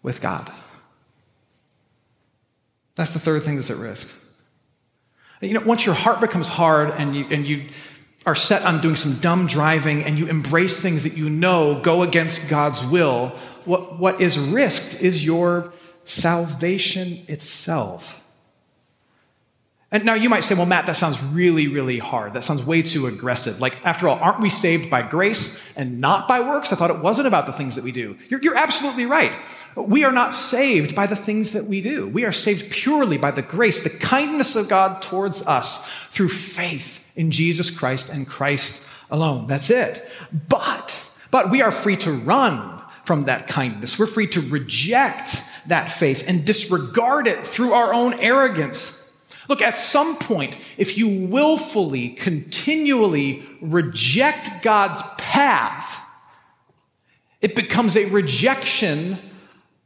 with 0.02 0.21
God. 0.21 0.50
That's 2.95 3.12
the 3.12 3.19
third 3.19 3.42
thing 3.42 3.57
that's 3.57 3.71
at 3.71 3.78
risk. 3.78 4.19
You 5.40 5.54
know, 5.54 5.62
once 5.66 5.85
your 5.85 5.95
heart 5.95 6.21
becomes 6.21 6.47
hard 6.47 6.90
and 6.90 7.16
you, 7.16 7.26
and 7.31 7.47
you 7.47 7.69
are 8.25 8.35
set 8.35 8.64
on 8.64 8.81
doing 8.81 8.97
some 8.97 9.21
dumb 9.21 9.47
driving 9.47 10.05
and 10.05 10.19
you 10.19 10.26
embrace 10.26 10.81
things 10.81 11.02
that 11.02 11.17
you 11.17 11.29
know 11.29 11.81
go 11.83 12.02
against 12.02 12.49
God's 12.49 12.87
will, 12.87 13.29
what, 13.64 13.99
what 13.99 14.21
is 14.21 14.38
risked 14.38 15.02
is 15.02 15.25
your 15.25 15.73
salvation 16.05 17.25
itself. 17.29 18.19
And 19.91 20.07
now 20.07 20.14
you 20.14 20.31
might 20.31 20.43
say, 20.43 20.55
well, 20.55 20.64
Matt, 20.64 20.87
that 20.87 20.97
sounds 20.97 21.23
really, 21.23 21.69
really 21.69 21.99
hard. 21.99 22.33
That 22.33 22.45
sounds 22.45 22.64
way 22.64 22.81
too 22.81 23.07
aggressive. 23.07 23.61
Like, 23.61 23.85
after 23.85 24.09
all, 24.09 24.19
aren't 24.19 24.41
we 24.41 24.49
saved 24.49 24.88
by 24.88 25.02
grace 25.02 25.76
and 25.76 26.00
not 26.00 26.26
by 26.26 26.41
works? 26.41 26.73
I 26.73 26.76
thought 26.76 26.91
it 26.91 27.02
wasn't 27.02 27.29
about 27.29 27.45
the 27.45 27.52
things 27.52 27.75
that 27.75 27.85
we 27.85 27.93
do. 27.93 28.17
You're, 28.31 28.41
you're 28.41 28.57
absolutely 28.57 29.05
right. 29.05 29.33
We 29.76 30.05
are 30.05 30.12
not 30.12 30.35
saved 30.35 30.97
by 30.97 31.07
the 31.07 31.17
things 31.17 31.52
that 31.52 31.64
we 31.64 31.83
do. 31.83 32.07
We 32.09 32.25
are 32.25 32.33
saved 32.33 32.73
purely 32.73 33.19
by 33.19 33.33
the 33.33 33.43
grace, 33.43 33.83
the 33.83 33.91
kindness 33.91 34.57
of 34.57 34.71
God 34.71 35.02
towards 35.02 35.47
us 35.47 35.91
through 36.09 36.31
faith 36.31 37.02
in 37.16 37.31
Jesus 37.31 37.76
Christ 37.76 38.12
and 38.12 38.26
Christ 38.26 38.88
alone. 39.11 39.47
That's 39.47 39.71
it. 39.71 40.07
But, 40.49 40.99
but 41.31 41.50
we 41.50 41.62
are 41.62 41.73
free 41.73 41.97
to 41.97 42.11
run 42.11 42.81
from 43.04 43.23
that 43.23 43.47
kindness. 43.47 43.99
We're 43.99 44.07
free 44.07 44.28
to 44.28 44.40
reject 44.40 45.37
that 45.66 45.90
faith 45.92 46.28
and 46.28 46.45
disregard 46.45 47.26
it 47.26 47.47
through 47.47 47.73
our 47.73 47.92
own 47.92 48.14
arrogance. 48.14 48.99
Look, 49.49 49.61
at 49.61 49.76
some 49.76 50.16
point, 50.16 50.59
if 50.78 50.97
you 50.97 51.26
willfully, 51.26 52.11
continually 52.11 53.42
reject 53.61 54.62
God's 54.62 55.02
path, 55.19 55.99
it 57.40 57.57
becomes 57.57 57.97
a 57.97 58.09
rejection 58.11 59.19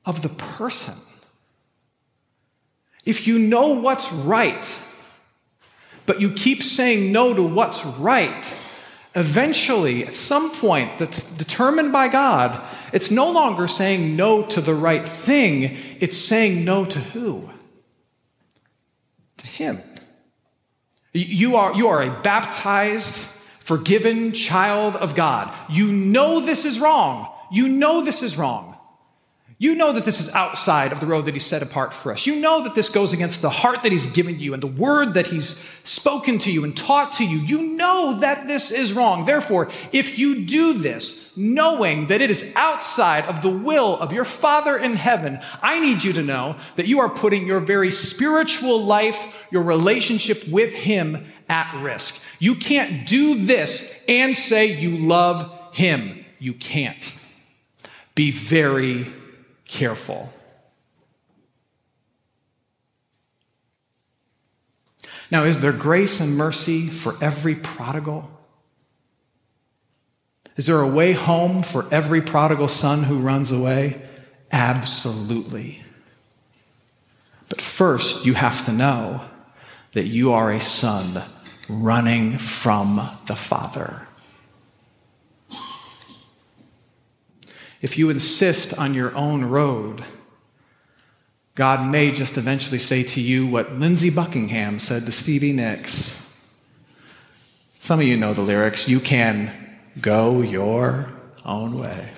of 0.04 0.22
the 0.22 0.28
person. 0.28 0.94
If 3.04 3.26
you 3.26 3.38
know 3.38 3.80
what's 3.80 4.12
right, 4.12 4.64
but 6.06 6.20
you 6.20 6.30
keep 6.30 6.62
saying 6.62 7.12
no 7.12 7.34
to 7.34 7.42
what's 7.42 7.84
right, 7.84 8.62
eventually, 9.14 10.06
at 10.06 10.14
some 10.16 10.50
point 10.50 10.98
that's 10.98 11.36
determined 11.36 11.92
by 11.92 12.08
God, 12.08 12.60
it's 12.92 13.10
no 13.10 13.30
longer 13.30 13.66
saying 13.66 14.16
no 14.16 14.42
to 14.46 14.60
the 14.60 14.74
right 14.74 15.06
thing, 15.06 15.76
it's 16.00 16.16
saying 16.16 16.64
no 16.64 16.84
to 16.84 16.98
who? 16.98 17.50
To 19.38 19.46
Him. 19.46 19.80
You 21.12 21.56
are, 21.56 21.74
you 21.74 21.88
are 21.88 22.02
a 22.02 22.22
baptized, 22.22 23.16
forgiven 23.16 24.32
child 24.32 24.96
of 24.96 25.14
God. 25.14 25.52
You 25.70 25.92
know 25.92 26.40
this 26.40 26.64
is 26.64 26.78
wrong. 26.78 27.32
You 27.50 27.68
know 27.68 28.04
this 28.04 28.22
is 28.22 28.36
wrong. 28.36 28.75
You 29.58 29.74
know 29.74 29.92
that 29.92 30.04
this 30.04 30.20
is 30.20 30.34
outside 30.34 30.92
of 30.92 31.00
the 31.00 31.06
road 31.06 31.24
that 31.24 31.34
He's 31.34 31.46
set 31.46 31.62
apart 31.62 31.94
for 31.94 32.12
us. 32.12 32.26
You 32.26 32.40
know 32.40 32.62
that 32.64 32.74
this 32.74 32.90
goes 32.90 33.14
against 33.14 33.40
the 33.40 33.48
heart 33.48 33.82
that 33.84 33.92
He's 33.92 34.12
given 34.12 34.38
you 34.38 34.52
and 34.52 34.62
the 34.62 34.66
word 34.66 35.14
that 35.14 35.26
He's 35.26 35.48
spoken 35.48 36.38
to 36.40 36.52
you 36.52 36.64
and 36.64 36.76
taught 36.76 37.14
to 37.14 37.26
you. 37.26 37.38
You 37.38 37.74
know 37.74 38.18
that 38.20 38.46
this 38.46 38.70
is 38.70 38.92
wrong. 38.92 39.24
Therefore, 39.24 39.70
if 39.92 40.18
you 40.18 40.44
do 40.44 40.74
this, 40.74 41.34
knowing 41.38 42.08
that 42.08 42.20
it 42.20 42.30
is 42.30 42.52
outside 42.54 43.24
of 43.24 43.40
the 43.40 43.50
will 43.50 43.98
of 43.98 44.12
your 44.12 44.26
Father 44.26 44.76
in 44.76 44.94
heaven, 44.94 45.40
I 45.62 45.80
need 45.80 46.04
you 46.04 46.12
to 46.14 46.22
know 46.22 46.56
that 46.76 46.86
you 46.86 47.00
are 47.00 47.08
putting 47.08 47.46
your 47.46 47.60
very 47.60 47.90
spiritual 47.90 48.82
life, 48.82 49.34
your 49.50 49.62
relationship 49.62 50.46
with 50.48 50.74
Him 50.74 51.26
at 51.48 51.82
risk. 51.82 52.22
You 52.40 52.56
can't 52.56 53.06
do 53.06 53.46
this 53.46 54.04
and 54.06 54.36
say 54.36 54.78
you 54.78 54.98
love 54.98 55.50
Him. 55.72 56.26
You 56.38 56.52
can't. 56.52 57.18
Be 58.14 58.30
very 58.30 59.06
careful. 59.66 60.32
Now, 65.30 65.44
is 65.44 65.60
there 65.60 65.72
grace 65.72 66.20
and 66.20 66.36
mercy 66.36 66.86
for 66.86 67.14
every 67.20 67.56
prodigal? 67.56 68.30
Is 70.56 70.66
there 70.66 70.80
a 70.80 70.88
way 70.88 71.12
home 71.12 71.62
for 71.62 71.84
every 71.90 72.22
prodigal 72.22 72.68
son 72.68 73.02
who 73.02 73.18
runs 73.18 73.50
away? 73.50 74.00
Absolutely. 74.52 75.82
But 77.48 77.60
first, 77.60 78.24
you 78.24 78.34
have 78.34 78.64
to 78.66 78.72
know 78.72 79.20
that 79.92 80.06
you 80.06 80.32
are 80.32 80.52
a 80.52 80.60
son 80.60 81.22
running 81.68 82.38
from 82.38 82.96
the 83.26 83.36
Father. 83.36 84.05
If 87.82 87.98
you 87.98 88.10
insist 88.10 88.78
on 88.78 88.94
your 88.94 89.14
own 89.14 89.44
road, 89.44 90.04
God 91.54 91.90
may 91.90 92.10
just 92.10 92.36
eventually 92.36 92.78
say 92.78 93.02
to 93.02 93.20
you 93.20 93.46
what 93.46 93.72
Lindsey 93.72 94.10
Buckingham 94.10 94.78
said 94.78 95.04
to 95.06 95.12
Stevie 95.12 95.52
Nicks. 95.52 96.22
Some 97.80 98.00
of 98.00 98.06
you 98.06 98.16
know 98.16 98.34
the 98.34 98.42
lyrics. 98.42 98.88
You 98.88 99.00
can 99.00 99.50
go 100.00 100.42
your 100.42 101.08
own 101.44 101.78
way. 101.78 102.10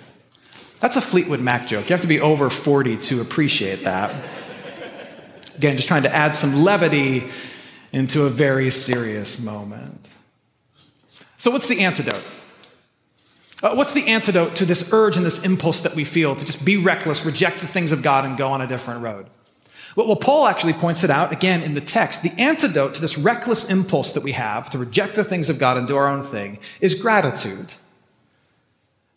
That's 0.80 0.96
a 0.96 1.00
Fleetwood 1.00 1.40
Mac 1.40 1.66
joke. 1.66 1.88
You 1.88 1.94
have 1.94 2.00
to 2.02 2.08
be 2.08 2.20
over 2.20 2.50
40 2.50 2.96
to 2.96 3.20
appreciate 3.20 3.84
that. 3.84 4.14
Again, 5.56 5.76
just 5.76 5.88
trying 5.88 6.04
to 6.04 6.14
add 6.14 6.36
some 6.36 6.62
levity 6.62 7.24
into 7.92 8.24
a 8.24 8.28
very 8.28 8.70
serious 8.70 9.42
moment. 9.42 10.08
So, 11.36 11.50
what's 11.50 11.68
the 11.68 11.80
antidote? 11.80 12.24
Uh, 13.60 13.74
what's 13.74 13.92
the 13.92 14.06
antidote 14.06 14.54
to 14.56 14.64
this 14.64 14.92
urge 14.92 15.16
and 15.16 15.26
this 15.26 15.44
impulse 15.44 15.80
that 15.80 15.94
we 15.94 16.04
feel 16.04 16.36
to 16.36 16.44
just 16.44 16.64
be 16.64 16.76
reckless, 16.76 17.26
reject 17.26 17.58
the 17.58 17.66
things 17.66 17.90
of 17.90 18.02
God, 18.02 18.24
and 18.24 18.38
go 18.38 18.48
on 18.48 18.60
a 18.60 18.66
different 18.68 19.02
road? 19.02 19.26
Well, 19.96 20.14
Paul 20.14 20.46
actually 20.46 20.74
points 20.74 21.02
it 21.02 21.10
out 21.10 21.32
again 21.32 21.62
in 21.62 21.74
the 21.74 21.80
text. 21.80 22.22
The 22.22 22.40
antidote 22.40 22.94
to 22.94 23.00
this 23.00 23.18
reckless 23.18 23.68
impulse 23.68 24.12
that 24.14 24.22
we 24.22 24.30
have 24.32 24.70
to 24.70 24.78
reject 24.78 25.16
the 25.16 25.24
things 25.24 25.50
of 25.50 25.58
God 25.58 25.76
and 25.76 25.88
do 25.88 25.96
our 25.96 26.06
own 26.06 26.22
thing 26.22 26.58
is 26.80 27.02
gratitude. 27.02 27.74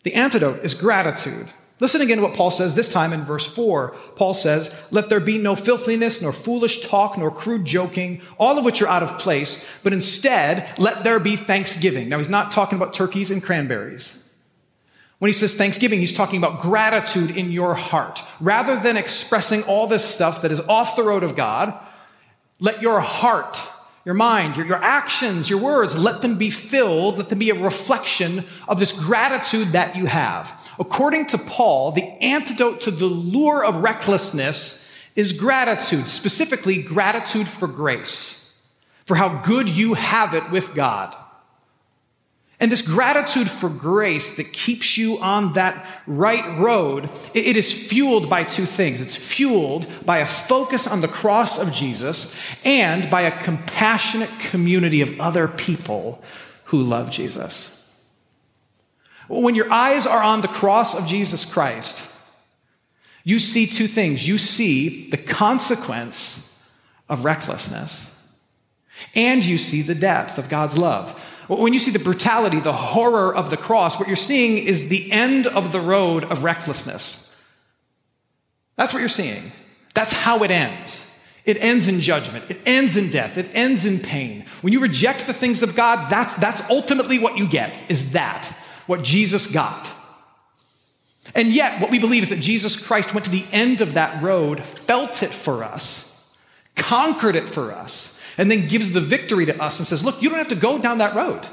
The 0.02 0.14
antidote 0.14 0.64
is 0.64 0.74
gratitude. 0.74 1.52
Listen 1.78 2.00
again 2.00 2.16
to 2.16 2.24
what 2.24 2.34
Paul 2.34 2.50
says 2.50 2.74
this 2.74 2.92
time 2.92 3.12
in 3.12 3.22
verse 3.22 3.52
4. 3.54 3.94
Paul 4.16 4.34
says, 4.34 4.88
Let 4.90 5.08
there 5.08 5.20
be 5.20 5.38
no 5.38 5.54
filthiness, 5.54 6.20
nor 6.20 6.32
foolish 6.32 6.80
talk, 6.80 7.16
nor 7.16 7.30
crude 7.30 7.64
joking, 7.64 8.20
all 8.38 8.58
of 8.58 8.64
which 8.64 8.82
are 8.82 8.88
out 8.88 9.04
of 9.04 9.18
place, 9.18 9.80
but 9.84 9.92
instead 9.92 10.68
let 10.78 11.04
there 11.04 11.20
be 11.20 11.36
thanksgiving. 11.36 12.08
Now, 12.08 12.18
he's 12.18 12.28
not 12.28 12.50
talking 12.50 12.76
about 12.76 12.94
turkeys 12.94 13.30
and 13.30 13.42
cranberries. 13.42 14.21
When 15.22 15.28
he 15.28 15.34
says 15.34 15.54
thanksgiving, 15.54 16.00
he's 16.00 16.16
talking 16.16 16.42
about 16.42 16.60
gratitude 16.60 17.36
in 17.36 17.52
your 17.52 17.74
heart. 17.74 18.20
Rather 18.40 18.74
than 18.74 18.96
expressing 18.96 19.62
all 19.62 19.86
this 19.86 20.04
stuff 20.04 20.42
that 20.42 20.50
is 20.50 20.66
off 20.66 20.96
the 20.96 21.04
road 21.04 21.22
of 21.22 21.36
God, 21.36 21.78
let 22.58 22.82
your 22.82 22.98
heart, 22.98 23.56
your 24.04 24.16
mind, 24.16 24.56
your, 24.56 24.66
your 24.66 24.82
actions, 24.82 25.48
your 25.48 25.60
words, 25.60 25.96
let 25.96 26.22
them 26.22 26.38
be 26.38 26.50
filled, 26.50 27.18
let 27.18 27.28
them 27.28 27.38
be 27.38 27.50
a 27.50 27.54
reflection 27.54 28.44
of 28.66 28.80
this 28.80 29.00
gratitude 29.06 29.68
that 29.68 29.94
you 29.94 30.06
have. 30.06 30.60
According 30.80 31.26
to 31.28 31.38
Paul, 31.38 31.92
the 31.92 32.02
antidote 32.20 32.80
to 32.80 32.90
the 32.90 33.06
lure 33.06 33.64
of 33.64 33.76
recklessness 33.76 34.92
is 35.14 35.38
gratitude, 35.38 36.08
specifically 36.08 36.82
gratitude 36.82 37.46
for 37.46 37.68
grace, 37.68 38.60
for 39.06 39.14
how 39.14 39.40
good 39.42 39.68
you 39.68 39.94
have 39.94 40.34
it 40.34 40.50
with 40.50 40.74
God. 40.74 41.14
And 42.62 42.70
this 42.70 42.82
gratitude 42.82 43.50
for 43.50 43.68
grace 43.68 44.36
that 44.36 44.52
keeps 44.52 44.96
you 44.96 45.18
on 45.18 45.54
that 45.54 45.84
right 46.06 46.60
road, 46.60 47.10
it 47.34 47.56
is 47.56 47.88
fueled 47.88 48.30
by 48.30 48.44
two 48.44 48.66
things. 48.66 49.00
It's 49.00 49.16
fueled 49.16 49.88
by 50.06 50.18
a 50.18 50.26
focus 50.26 50.86
on 50.86 51.00
the 51.00 51.08
cross 51.08 51.60
of 51.60 51.72
Jesus 51.72 52.40
and 52.64 53.10
by 53.10 53.22
a 53.22 53.42
compassionate 53.42 54.30
community 54.38 55.00
of 55.00 55.20
other 55.20 55.48
people 55.48 56.22
who 56.66 56.84
love 56.84 57.10
Jesus. 57.10 58.00
When 59.26 59.56
your 59.56 59.72
eyes 59.72 60.06
are 60.06 60.22
on 60.22 60.40
the 60.40 60.46
cross 60.46 60.96
of 60.96 61.08
Jesus 61.08 61.52
Christ, 61.52 62.16
you 63.24 63.40
see 63.40 63.66
two 63.66 63.88
things. 63.88 64.28
You 64.28 64.38
see 64.38 65.10
the 65.10 65.16
consequence 65.16 66.70
of 67.08 67.24
recklessness, 67.24 68.38
and 69.16 69.44
you 69.44 69.58
see 69.58 69.82
the 69.82 69.96
depth 69.96 70.38
of 70.38 70.48
God's 70.48 70.78
love. 70.78 71.18
When 71.60 71.72
you 71.72 71.78
see 71.78 71.90
the 71.90 71.98
brutality, 71.98 72.60
the 72.60 72.72
horror 72.72 73.34
of 73.34 73.50
the 73.50 73.56
cross, 73.56 73.98
what 73.98 74.08
you're 74.08 74.16
seeing 74.16 74.58
is 74.58 74.88
the 74.88 75.10
end 75.10 75.46
of 75.46 75.72
the 75.72 75.80
road 75.80 76.24
of 76.24 76.44
recklessness. 76.44 77.28
That's 78.76 78.92
what 78.92 79.00
you're 79.00 79.08
seeing. 79.08 79.52
That's 79.94 80.12
how 80.12 80.42
it 80.44 80.50
ends. 80.50 81.08
It 81.44 81.56
ends 81.60 81.88
in 81.88 82.00
judgment. 82.00 82.44
It 82.48 82.60
ends 82.64 82.96
in 82.96 83.10
death. 83.10 83.36
It 83.36 83.48
ends 83.52 83.84
in 83.84 83.98
pain. 83.98 84.44
When 84.60 84.72
you 84.72 84.80
reject 84.80 85.26
the 85.26 85.32
things 85.32 85.62
of 85.62 85.74
God, 85.74 86.08
that's, 86.10 86.34
that's 86.34 86.68
ultimately 86.70 87.18
what 87.18 87.36
you 87.36 87.48
get, 87.48 87.76
is 87.88 88.12
that, 88.12 88.46
what 88.86 89.02
Jesus 89.02 89.50
got. 89.50 89.90
And 91.34 91.48
yet, 91.48 91.80
what 91.80 91.90
we 91.90 91.98
believe 91.98 92.24
is 92.24 92.28
that 92.28 92.40
Jesus 92.40 92.84
Christ 92.84 93.14
went 93.14 93.24
to 93.24 93.30
the 93.30 93.44
end 93.52 93.80
of 93.80 93.94
that 93.94 94.22
road, 94.22 94.62
felt 94.62 95.22
it 95.22 95.30
for 95.30 95.64
us, 95.64 96.38
conquered 96.76 97.36
it 97.36 97.48
for 97.48 97.72
us, 97.72 98.21
and 98.38 98.50
then 98.50 98.68
gives 98.68 98.92
the 98.92 99.00
victory 99.00 99.46
to 99.46 99.62
us 99.62 99.78
and 99.78 99.86
says, 99.86 100.04
Look, 100.04 100.22
you 100.22 100.28
don't 100.28 100.38
have 100.38 100.48
to 100.48 100.54
go 100.54 100.78
down 100.78 100.98
that 100.98 101.14
road. 101.14 101.46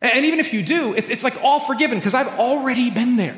And 0.00 0.24
even 0.24 0.38
if 0.38 0.52
you 0.52 0.62
do, 0.62 0.94
it's 0.94 1.24
like 1.24 1.42
all 1.42 1.58
forgiven 1.58 1.98
because 1.98 2.14
I've 2.14 2.38
already 2.38 2.90
been 2.90 3.16
there. 3.16 3.36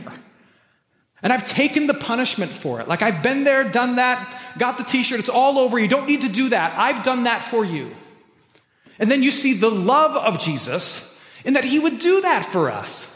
And 1.23 1.33
I've 1.33 1.47
taken 1.47 1.87
the 1.87 1.95
punishment 1.95 2.53
for 2.53 2.81
it. 2.81 2.89
Like 2.89 3.03
I've 3.03 3.23
been 3.23 3.45
there, 3.45 3.65
done 3.65 3.97
that, 3.97 4.27
got 4.59 4.79
the 4.79 4.85
t 4.85 5.03
shirt, 5.03 5.21
it's 5.21 5.29
all 5.29 5.59
over. 5.59 5.79
You 5.79 5.89
don't 5.89 6.07
need 6.07 6.23
to 6.23 6.29
do 6.29 6.51
that. 6.51 6.75
I've 6.77 7.05
done 7.05 7.25
that 7.25 7.43
for 7.43 7.65
you. 7.65 7.95
And 8.99 9.11
then 9.11 9.23
you 9.23 9.31
see 9.31 9.55
the 9.55 9.71
love 9.71 10.17
of 10.17 10.41
Jesus 10.41 11.21
in 11.45 11.55
that 11.55 11.65
he 11.65 11.79
would 11.79 11.99
do 12.01 12.21
that 12.21 12.45
for 12.45 12.71
us. 12.71 13.15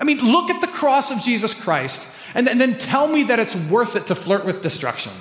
I 0.00 0.04
mean, 0.04 0.18
look 0.18 0.50
at 0.50 0.60
the 0.60 0.66
cross 0.66 1.10
of 1.10 1.20
Jesus 1.20 1.60
Christ 1.60 2.16
and 2.34 2.46
then 2.46 2.74
tell 2.74 3.06
me 3.06 3.24
that 3.24 3.38
it's 3.38 3.56
worth 3.68 3.94
it 3.94 4.06
to 4.06 4.14
flirt 4.14 4.44
with 4.44 4.62
destruction. 4.62 5.12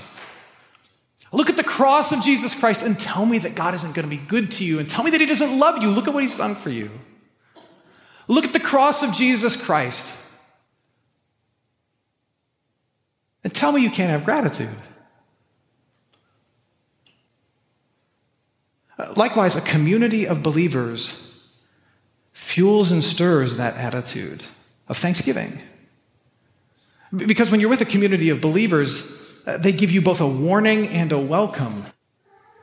Look 1.34 1.50
at 1.50 1.58
the 1.58 1.63
cross 1.82 2.12
of 2.12 2.22
Jesus 2.22 2.54
Christ 2.54 2.84
and 2.84 3.00
tell 3.00 3.26
me 3.26 3.39
that 3.39 3.56
God 3.56 3.74
isn't 3.74 3.96
going 3.96 4.08
to 4.08 4.15
be 4.15 4.22
good 4.28 4.52
to 4.52 4.63
you 4.63 4.78
and 4.78 4.88
tell 4.88 5.04
me 5.04 5.10
that 5.10 5.20
He 5.20 5.26
doesn't 5.26 5.58
love 5.58 5.82
you. 5.82 5.89
Look 5.89 6.08
at 6.08 6.13
what 6.13 6.22
He's 6.22 6.38
done 6.38 6.54
for 6.54 6.70
you. 6.70 6.91
Look 8.28 8.46
at 8.46 8.54
the 8.54 8.60
cross 8.60 9.02
of 9.02 9.13
Jesus 9.13 9.60
Christ 9.65 10.15
and 13.44 13.52
tell 13.52 13.72
me 13.72 13.82
you 13.82 13.89
can't 13.89 14.12
have 14.12 14.24
gratitude. 14.24 14.70
Likewise, 19.15 19.56
a 19.56 19.62
community 19.62 20.28
of 20.28 20.44
believers 20.44 21.52
fuels 22.32 22.91
and 22.91 23.04
stirs 23.04 23.58
that 23.58 23.76
attitude 23.76 24.44
of 24.88 24.98
thanksgiving. 24.98 25.60
Because 27.12 27.50
when 27.50 27.60
you're 27.60 27.72
with 27.72 27.82
a 27.82 27.86
community 27.86 28.30
of 28.30 28.39
believers, 28.39 29.17
uh, 29.17 29.20
Uh, 29.45 29.58
they 29.58 29.71
give 29.71 29.91
you 29.91 30.01
both 30.01 30.21
a 30.21 30.27
warning 30.27 30.88
and 30.89 31.12
a 31.12 31.19
welcome. 31.19 31.84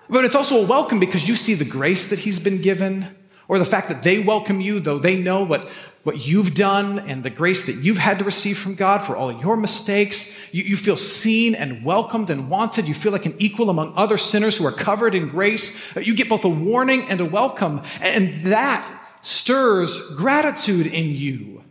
But 0.09 0.25
it's 0.25 0.35
also 0.35 0.65
a 0.65 0.67
welcome 0.67 1.01
because 1.01 1.29
you 1.29 1.35
see 1.35 1.55
the 1.55 1.65
grace 1.65 2.11
that 2.11 2.21
he's 2.21 2.39
been 2.39 2.63
given, 2.63 3.07
or 3.49 3.59
the 3.59 3.65
fact 3.65 3.89
that 3.89 4.03
they 4.03 4.23
welcome 4.23 4.61
you, 4.61 4.79
though 4.79 4.99
they 4.99 5.17
know 5.17 5.43
what, 5.45 5.69
what 6.05 6.27
you've 6.27 6.55
done 6.55 6.99
and 7.01 7.23
the 7.23 7.31
grace 7.31 7.67
that 7.67 7.77
you've 7.77 7.99
had 7.99 8.19
to 8.19 8.25
receive 8.25 8.59
from 8.59 8.75
God 8.75 8.99
for 8.99 9.17
all 9.17 9.33
your 9.33 9.57
mistakes. 9.57 10.55
You, 10.55 10.63
you 10.63 10.77
feel 10.77 10.97
seen 10.97 11.55
and 11.55 11.85
welcomed 11.85 12.31
and 12.31 12.49
wanted. 12.49 12.87
You 12.87 12.95
feel 12.95 13.13
like 13.13 13.27
an 13.27 13.35
equal 13.39 13.71
among 13.71 13.95
other 13.97 14.17
sinners 14.17 14.57
who 14.57 14.67
are 14.67 14.73
covered 14.73 15.15
in 15.15 15.29
grace. 15.29 15.97
Uh, 15.97 16.01
you 16.01 16.15
get 16.15 16.29
both 16.29 16.45
a 16.45 16.49
warning 16.49 17.03
and 17.09 17.21
a 17.21 17.25
welcome, 17.25 17.83
and 18.01 18.35
that 18.47 18.87
stirs 19.23 20.15
gratitude 20.17 20.87
in 20.87 21.07
you. 21.11 21.65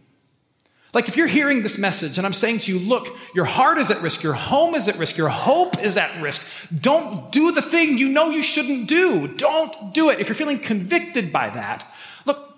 Like 0.97 1.07
if 1.07 1.15
you're 1.15 1.27
hearing 1.27 1.61
this 1.61 1.77
message 1.77 2.17
and 2.17 2.25
I'm 2.25 2.33
saying 2.33 2.57
to 2.61 2.75
you, 2.75 2.79
look, 2.79 3.15
your 3.35 3.45
heart 3.45 3.77
is 3.77 3.91
at 3.91 4.01
risk, 4.01 4.23
your 4.23 4.33
home 4.33 4.73
is 4.73 4.87
at 4.87 4.97
risk, 4.97 5.15
your 5.15 5.29
hope 5.29 5.79
is 5.79 5.95
at 5.95 6.19
risk. 6.19 6.51
Don't 6.81 7.31
do 7.31 7.51
the 7.51 7.61
thing 7.61 7.99
you 7.99 8.09
know 8.09 8.31
you 8.31 8.41
shouldn't 8.41 8.87
do. 8.89 9.27
Don't 9.37 9.93
do 9.93 10.09
it. 10.09 10.19
If 10.19 10.27
you're 10.27 10.33
feeling 10.33 10.57
convicted 10.57 11.31
by 11.31 11.51
that, 11.51 11.85
look, 12.25 12.51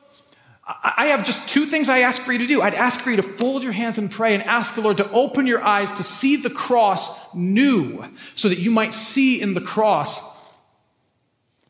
I 0.65 1.07
have 1.07 1.25
just 1.25 1.49
two 1.49 1.65
things 1.65 1.89
I 1.89 1.99
ask 1.99 2.21
for 2.21 2.31
you 2.31 2.39
to 2.39 2.47
do. 2.47 2.61
I'd 2.61 2.75
ask 2.75 3.01
for 3.01 3.09
you 3.09 3.17
to 3.17 3.23
fold 3.23 3.61
your 3.61 3.73
hands 3.73 3.97
and 3.97 4.09
pray 4.09 4.33
and 4.35 4.43
ask 4.43 4.73
the 4.73 4.81
Lord 4.83 4.95
to 4.97 5.11
open 5.11 5.45
your 5.45 5.61
eyes 5.61 5.91
to 5.91 6.03
see 6.05 6.37
the 6.37 6.49
cross 6.49 7.35
new 7.35 8.05
so 8.35 8.47
that 8.47 8.59
you 8.59 8.71
might 8.71 8.93
see 8.93 9.41
in 9.41 9.53
the 9.53 9.59
cross 9.59 10.57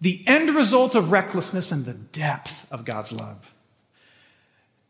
the 0.01 0.23
end 0.27 0.51
result 0.51 0.93
of 0.93 1.11
recklessness 1.11 1.71
and 1.71 1.85
the 1.85 1.95
depth 2.11 2.71
of 2.71 2.85
God's 2.85 3.11
love. 3.11 3.55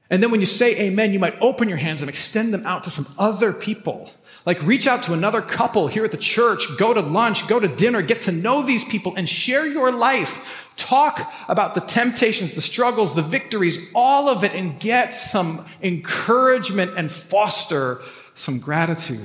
And 0.10 0.24
then 0.24 0.32
when 0.32 0.40
you 0.40 0.46
say 0.46 0.76
amen, 0.88 1.14
you 1.14 1.20
might 1.20 1.40
open 1.40 1.70
your 1.70 1.78
hands 1.78 2.02
and 2.02 2.10
extend 2.10 2.54
them 2.54 2.66
out 2.66 2.84
to 2.86 2.90
some 2.90 3.06
other 3.20 3.54
people. 3.54 4.10
Like 4.46 4.64
reach 4.64 4.88
out 4.88 5.04
to 5.04 5.14
another 5.14 5.42
couple 5.42 5.88
here 5.88 6.06
at 6.06 6.12
the 6.12 6.18
church, 6.18 6.66
go 6.78 6.94
to 6.94 7.02
lunch, 7.02 7.48
go 7.48 7.60
to 7.60 7.68
dinner, 7.68 8.02
get 8.02 8.24
to 8.24 8.32
know 8.32 8.64
these 8.64 8.84
people 8.84 9.14
and 9.16 9.30
share 9.30 9.68
your 9.68 9.92
life. 9.92 10.66
Talk 10.76 11.32
about 11.48 11.76
the 11.76 11.82
temptations, 11.82 12.56
the 12.56 12.62
struggles, 12.62 13.14
the 13.14 13.22
victories, 13.22 13.92
all 13.94 14.30
of 14.30 14.44
it, 14.44 14.54
and 14.56 14.80
get 14.80 15.14
some 15.14 15.66
encouragement 15.84 16.92
and 16.98 17.12
foster 17.12 18.02
some 18.34 18.60
gratitude. 18.60 19.20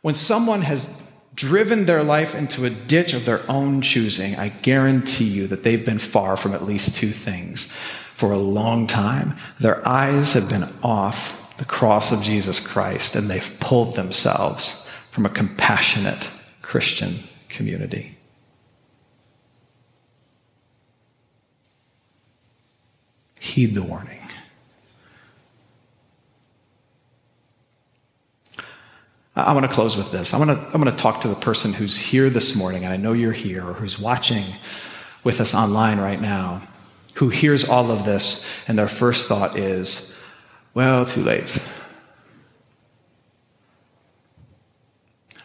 When 0.00 0.14
someone 0.14 0.62
has 0.62 0.99
driven 1.40 1.86
their 1.86 2.02
life 2.02 2.34
into 2.34 2.66
a 2.66 2.70
ditch 2.70 3.14
of 3.14 3.24
their 3.24 3.40
own 3.48 3.80
choosing, 3.80 4.36
I 4.36 4.50
guarantee 4.50 5.24
you 5.24 5.46
that 5.46 5.64
they've 5.64 5.84
been 5.84 5.98
far 5.98 6.36
from 6.36 6.52
at 6.52 6.66
least 6.66 6.96
two 6.96 7.08
things 7.08 7.72
for 8.14 8.30
a 8.30 8.36
long 8.36 8.86
time. 8.86 9.32
Their 9.58 9.86
eyes 9.88 10.34
have 10.34 10.50
been 10.50 10.68
off 10.82 11.56
the 11.56 11.64
cross 11.64 12.12
of 12.12 12.22
Jesus 12.22 12.64
Christ 12.64 13.16
and 13.16 13.30
they've 13.30 13.56
pulled 13.58 13.96
themselves 13.96 14.86
from 15.12 15.24
a 15.24 15.30
compassionate 15.30 16.28
Christian 16.60 17.14
community. 17.48 18.18
Heed 23.38 23.74
the 23.74 23.82
warning. 23.82 24.19
I 29.36 29.52
want 29.52 29.64
to 29.64 29.72
close 29.72 29.96
with 29.96 30.10
this. 30.10 30.34
I 30.34 30.38
want 30.38 30.50
to, 30.50 30.64
I'm 30.74 30.82
going 30.82 30.94
to 30.94 31.02
talk 31.02 31.20
to 31.20 31.28
the 31.28 31.36
person 31.36 31.72
who's 31.72 31.96
here 31.96 32.28
this 32.30 32.56
morning, 32.56 32.84
and 32.84 32.92
I 32.92 32.96
know 32.96 33.12
you're 33.12 33.32
here, 33.32 33.62
or 33.64 33.74
who's 33.74 33.98
watching 33.98 34.44
with 35.22 35.40
us 35.40 35.54
online 35.54 35.98
right 35.98 36.20
now, 36.20 36.62
who 37.14 37.28
hears 37.28 37.68
all 37.68 37.90
of 37.90 38.04
this, 38.04 38.68
and 38.68 38.78
their 38.78 38.88
first 38.88 39.28
thought 39.28 39.56
is, 39.56 40.24
well, 40.74 41.04
too 41.04 41.22
late. 41.22 41.58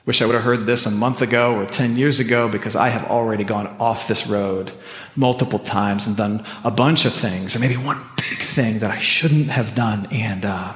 Wish 0.06 0.22
I 0.22 0.26
would 0.26 0.36
have 0.36 0.44
heard 0.44 0.66
this 0.66 0.86
a 0.86 0.92
month 0.92 1.22
ago 1.22 1.56
or 1.56 1.66
10 1.66 1.96
years 1.96 2.20
ago 2.20 2.48
because 2.48 2.76
I 2.76 2.90
have 2.90 3.10
already 3.10 3.44
gone 3.44 3.68
off 3.80 4.08
this 4.08 4.28
road 4.28 4.72
multiple 5.16 5.58
times 5.58 6.06
and 6.06 6.16
done 6.16 6.46
a 6.64 6.70
bunch 6.70 7.06
of 7.06 7.14
things, 7.14 7.56
or 7.56 7.60
maybe 7.60 7.76
one 7.76 8.00
big 8.18 8.40
thing 8.40 8.80
that 8.80 8.92
I 8.92 9.00
shouldn't 9.00 9.48
have 9.48 9.76
done, 9.76 10.08
and 10.12 10.46
uh, 10.46 10.74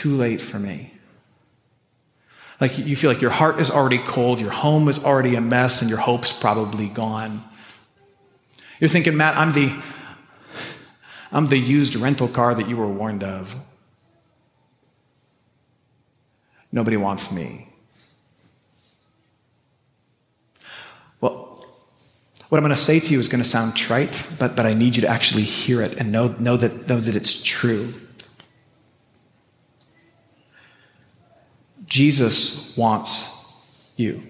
too 0.00 0.16
late 0.16 0.40
for 0.40 0.58
me. 0.58 0.94
Like 2.58 2.78
you 2.78 2.96
feel 2.96 3.12
like 3.12 3.20
your 3.20 3.30
heart 3.30 3.60
is 3.60 3.70
already 3.70 3.98
cold, 3.98 4.40
your 4.40 4.50
home 4.50 4.88
is 4.88 5.04
already 5.04 5.34
a 5.34 5.42
mess, 5.42 5.82
and 5.82 5.90
your 5.90 5.98
hope's 5.98 6.32
probably 6.32 6.88
gone. 6.88 7.42
You're 8.78 8.88
thinking, 8.88 9.14
Matt, 9.14 9.36
I'm 9.36 9.52
the 9.52 9.70
I'm 11.30 11.48
the 11.48 11.58
used 11.58 11.96
rental 11.96 12.28
car 12.28 12.54
that 12.54 12.66
you 12.66 12.78
were 12.78 12.88
warned 12.88 13.22
of. 13.22 13.54
Nobody 16.72 16.96
wants 16.96 17.30
me. 17.30 17.68
Well, 21.20 21.62
what 22.48 22.56
I'm 22.56 22.62
going 22.62 22.70
to 22.70 22.76
say 22.76 23.00
to 23.00 23.12
you 23.12 23.20
is 23.20 23.28
going 23.28 23.42
to 23.42 23.48
sound 23.48 23.76
trite, 23.76 24.26
but, 24.38 24.56
but 24.56 24.64
I 24.64 24.72
need 24.72 24.96
you 24.96 25.02
to 25.02 25.08
actually 25.08 25.42
hear 25.42 25.82
it 25.82 25.98
and 25.98 26.10
know, 26.10 26.34
know, 26.38 26.56
that, 26.56 26.88
know 26.88 27.00
that 27.00 27.14
it's 27.14 27.42
true. 27.42 27.92
Jesus 31.90 32.76
wants 32.76 33.90
you. 33.96 34.22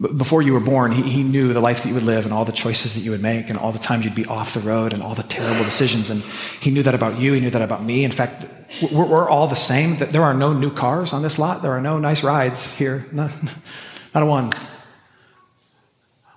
Before 0.00 0.42
you 0.42 0.54
were 0.54 0.60
born, 0.60 0.90
he, 0.90 1.02
he 1.02 1.22
knew 1.22 1.52
the 1.52 1.60
life 1.60 1.82
that 1.82 1.88
you 1.88 1.94
would 1.94 2.02
live 2.02 2.24
and 2.24 2.34
all 2.34 2.44
the 2.44 2.50
choices 2.50 2.94
that 2.94 3.02
you 3.02 3.12
would 3.12 3.22
make 3.22 3.50
and 3.50 3.58
all 3.58 3.70
the 3.70 3.78
times 3.78 4.04
you'd 4.04 4.16
be 4.16 4.26
off 4.26 4.54
the 4.54 4.60
road 4.60 4.92
and 4.92 5.00
all 5.00 5.14
the 5.14 5.22
terrible 5.22 5.62
decisions. 5.62 6.10
And 6.10 6.22
he 6.60 6.72
knew 6.72 6.82
that 6.82 6.94
about 6.94 7.20
you. 7.20 7.34
He 7.34 7.40
knew 7.40 7.50
that 7.50 7.62
about 7.62 7.84
me. 7.84 8.04
In 8.04 8.10
fact, 8.10 8.46
we're, 8.90 9.28
all 9.28 9.46
the 9.46 9.54
same. 9.54 9.96
There 9.98 10.24
are 10.24 10.34
no 10.34 10.52
new 10.54 10.72
cars 10.72 11.12
on 11.12 11.22
this 11.22 11.38
lot. 11.38 11.62
There 11.62 11.70
are 11.70 11.80
no 11.80 11.98
nice 12.00 12.24
rides 12.24 12.74
here. 12.74 13.04
Not, 13.12 13.30
not 14.14 14.24
a 14.24 14.26
one. 14.26 14.50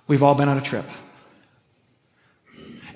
We've 0.06 0.22
all 0.22 0.36
been 0.36 0.48
on 0.48 0.58
a 0.58 0.62
trip 0.62 0.84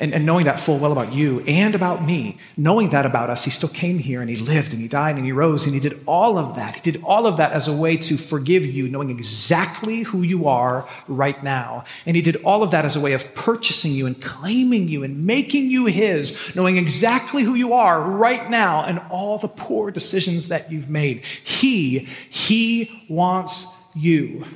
and, 0.00 0.14
and 0.14 0.24
knowing 0.24 0.46
that 0.46 0.58
full 0.58 0.78
well 0.78 0.92
about 0.92 1.12
you 1.12 1.44
and 1.46 1.74
about 1.74 2.02
me, 2.02 2.38
knowing 2.56 2.88
that 2.90 3.04
about 3.04 3.28
us, 3.28 3.44
he 3.44 3.50
still 3.50 3.68
came 3.68 3.98
here 3.98 4.22
and 4.22 4.30
he 4.30 4.36
lived 4.36 4.72
and 4.72 4.80
he 4.80 4.88
died 4.88 5.16
and 5.16 5.26
he 5.26 5.30
rose 5.30 5.66
and 5.66 5.74
he 5.74 5.80
did 5.80 6.00
all 6.06 6.38
of 6.38 6.56
that. 6.56 6.74
He 6.74 6.80
did 6.90 7.02
all 7.04 7.26
of 7.26 7.36
that 7.36 7.52
as 7.52 7.68
a 7.68 7.78
way 7.78 7.98
to 7.98 8.16
forgive 8.16 8.64
you, 8.64 8.88
knowing 8.88 9.10
exactly 9.10 10.00
who 10.00 10.22
you 10.22 10.48
are 10.48 10.88
right 11.06 11.40
now. 11.44 11.84
And 12.06 12.16
he 12.16 12.22
did 12.22 12.36
all 12.44 12.62
of 12.62 12.70
that 12.70 12.86
as 12.86 12.96
a 12.96 13.00
way 13.00 13.12
of 13.12 13.34
purchasing 13.34 13.92
you 13.92 14.06
and 14.06 14.20
claiming 14.20 14.88
you 14.88 15.04
and 15.04 15.26
making 15.26 15.70
you 15.70 15.84
his, 15.84 16.56
knowing 16.56 16.78
exactly 16.78 17.42
who 17.42 17.54
you 17.54 17.74
are 17.74 18.00
right 18.00 18.48
now 18.48 18.82
and 18.84 19.02
all 19.10 19.36
the 19.36 19.48
poor 19.48 19.90
decisions 19.90 20.48
that 20.48 20.72
you've 20.72 20.88
made. 20.88 21.22
He, 21.44 22.08
he 22.30 23.04
wants 23.10 23.86
you. 23.94 24.46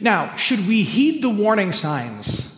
Now, 0.00 0.34
should 0.34 0.66
we 0.66 0.82
heed 0.82 1.22
the 1.22 1.30
warning 1.30 1.72
signs? 1.72 2.51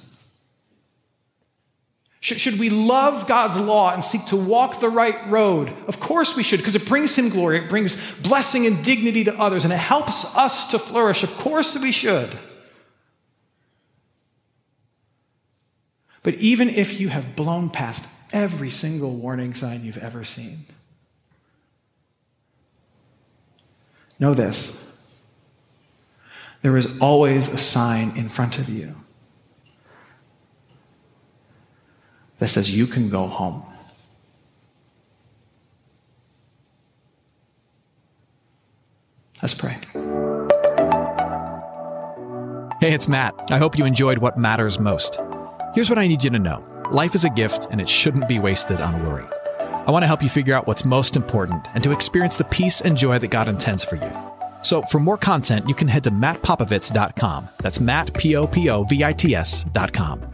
Should, 2.25 2.41
should 2.41 2.59
we 2.59 2.71
love 2.71 3.29
God's 3.29 3.59
law 3.59 3.93
and 3.93 4.03
seek 4.03 4.25
to 4.29 4.37
walk 4.37 4.81
the 4.81 4.89
right 4.89 5.29
road? 5.29 5.71
Of 5.87 6.01
course 6.01 6.35
we 6.35 6.43
should, 6.43 6.59
because 6.59 6.75
it 6.75 6.89
brings 6.89 7.19
Him 7.19 7.29
glory, 7.29 7.59
it 7.59 7.69
brings 7.69 8.19
blessing 8.23 8.65
and 8.65 8.83
dignity 8.83 9.25
to 9.25 9.39
others, 9.39 9.65
and 9.65 9.73
it 9.75 9.77
helps 9.77 10.35
us 10.35 10.71
to 10.71 10.79
flourish. 10.79 11.23
Of 11.23 11.37
course 11.37 11.79
we 11.79 11.93
should. 11.93 12.31
But 16.23 16.37
even 16.37 16.71
if 16.71 16.99
you 16.99 17.11
have 17.11 17.37
blown 17.37 17.69
past 17.69 18.09
every 18.33 18.71
single 18.71 19.17
warning 19.17 19.53
sign 19.53 19.85
you've 19.85 19.99
ever 19.99 20.25
seen, 20.25 20.61
know 24.19 24.33
this 24.33 24.81
there 26.63 26.79
is 26.79 26.99
always 27.01 27.53
a 27.53 27.59
sign 27.59 28.17
in 28.17 28.31
front 28.31 28.59
of 28.59 28.71
you 28.71 29.04
that 32.39 32.49
says 32.49 32.77
you 32.77 32.87
can 32.87 33.09
go 33.09 33.27
home. 33.27 33.63
Let's 39.43 39.55
pray. 39.55 39.77
Hey, 42.81 42.95
it's 42.95 43.09
Matt. 43.09 43.35
I 43.51 43.59
hope 43.59 43.79
you 43.79 43.85
enjoyed 43.85 44.19
what 44.19 44.39
matters 44.39 44.79
most. 44.79 45.19
Here's 45.75 45.91
what 45.91 45.99
I 45.99 46.07
need 46.07 46.25
you 46.25 46.31
to 46.31 46.39
know 46.39 46.65
life 46.91 47.15
is 47.15 47.25
a 47.25 47.31
gift, 47.31 47.69
and 47.71 47.81
it 47.81 47.89
shouldn't 47.89 48.29
be 48.29 48.39
wasted 48.39 48.81
on 48.81 49.03
worry. 49.03 49.27
I 49.87 49.91
want 49.91 50.03
to 50.03 50.07
help 50.07 50.23
you 50.23 50.29
figure 50.29 50.55
out 50.55 50.67
what's 50.67 50.85
most 50.85 51.17
important 51.17 51.69
and 51.75 51.85
to 51.85 51.93
experience 51.93 52.37
the 52.37 52.45
peace 52.45 52.81
and 52.81 52.97
joy 52.97 53.19
that 53.19 53.29
God 53.29 53.49
intends 53.49 53.85
for 53.85 53.97
you. 53.97 54.13
So, 54.63 54.83
for 54.83 54.99
more 54.99 55.19
content, 55.19 55.69
you 55.69 55.75
can 55.75 55.89
head 55.89 56.05
to 56.05 56.11
mattpopovits.com. 56.11 57.49
That's 57.59 57.81
Matt, 57.81 58.15
P 58.15 58.37
O 58.37 58.47
P 58.47 58.71
O 58.71 58.85
V 58.85 59.05
I 59.05 59.13
T 59.13 59.35
S.com. 59.35 60.34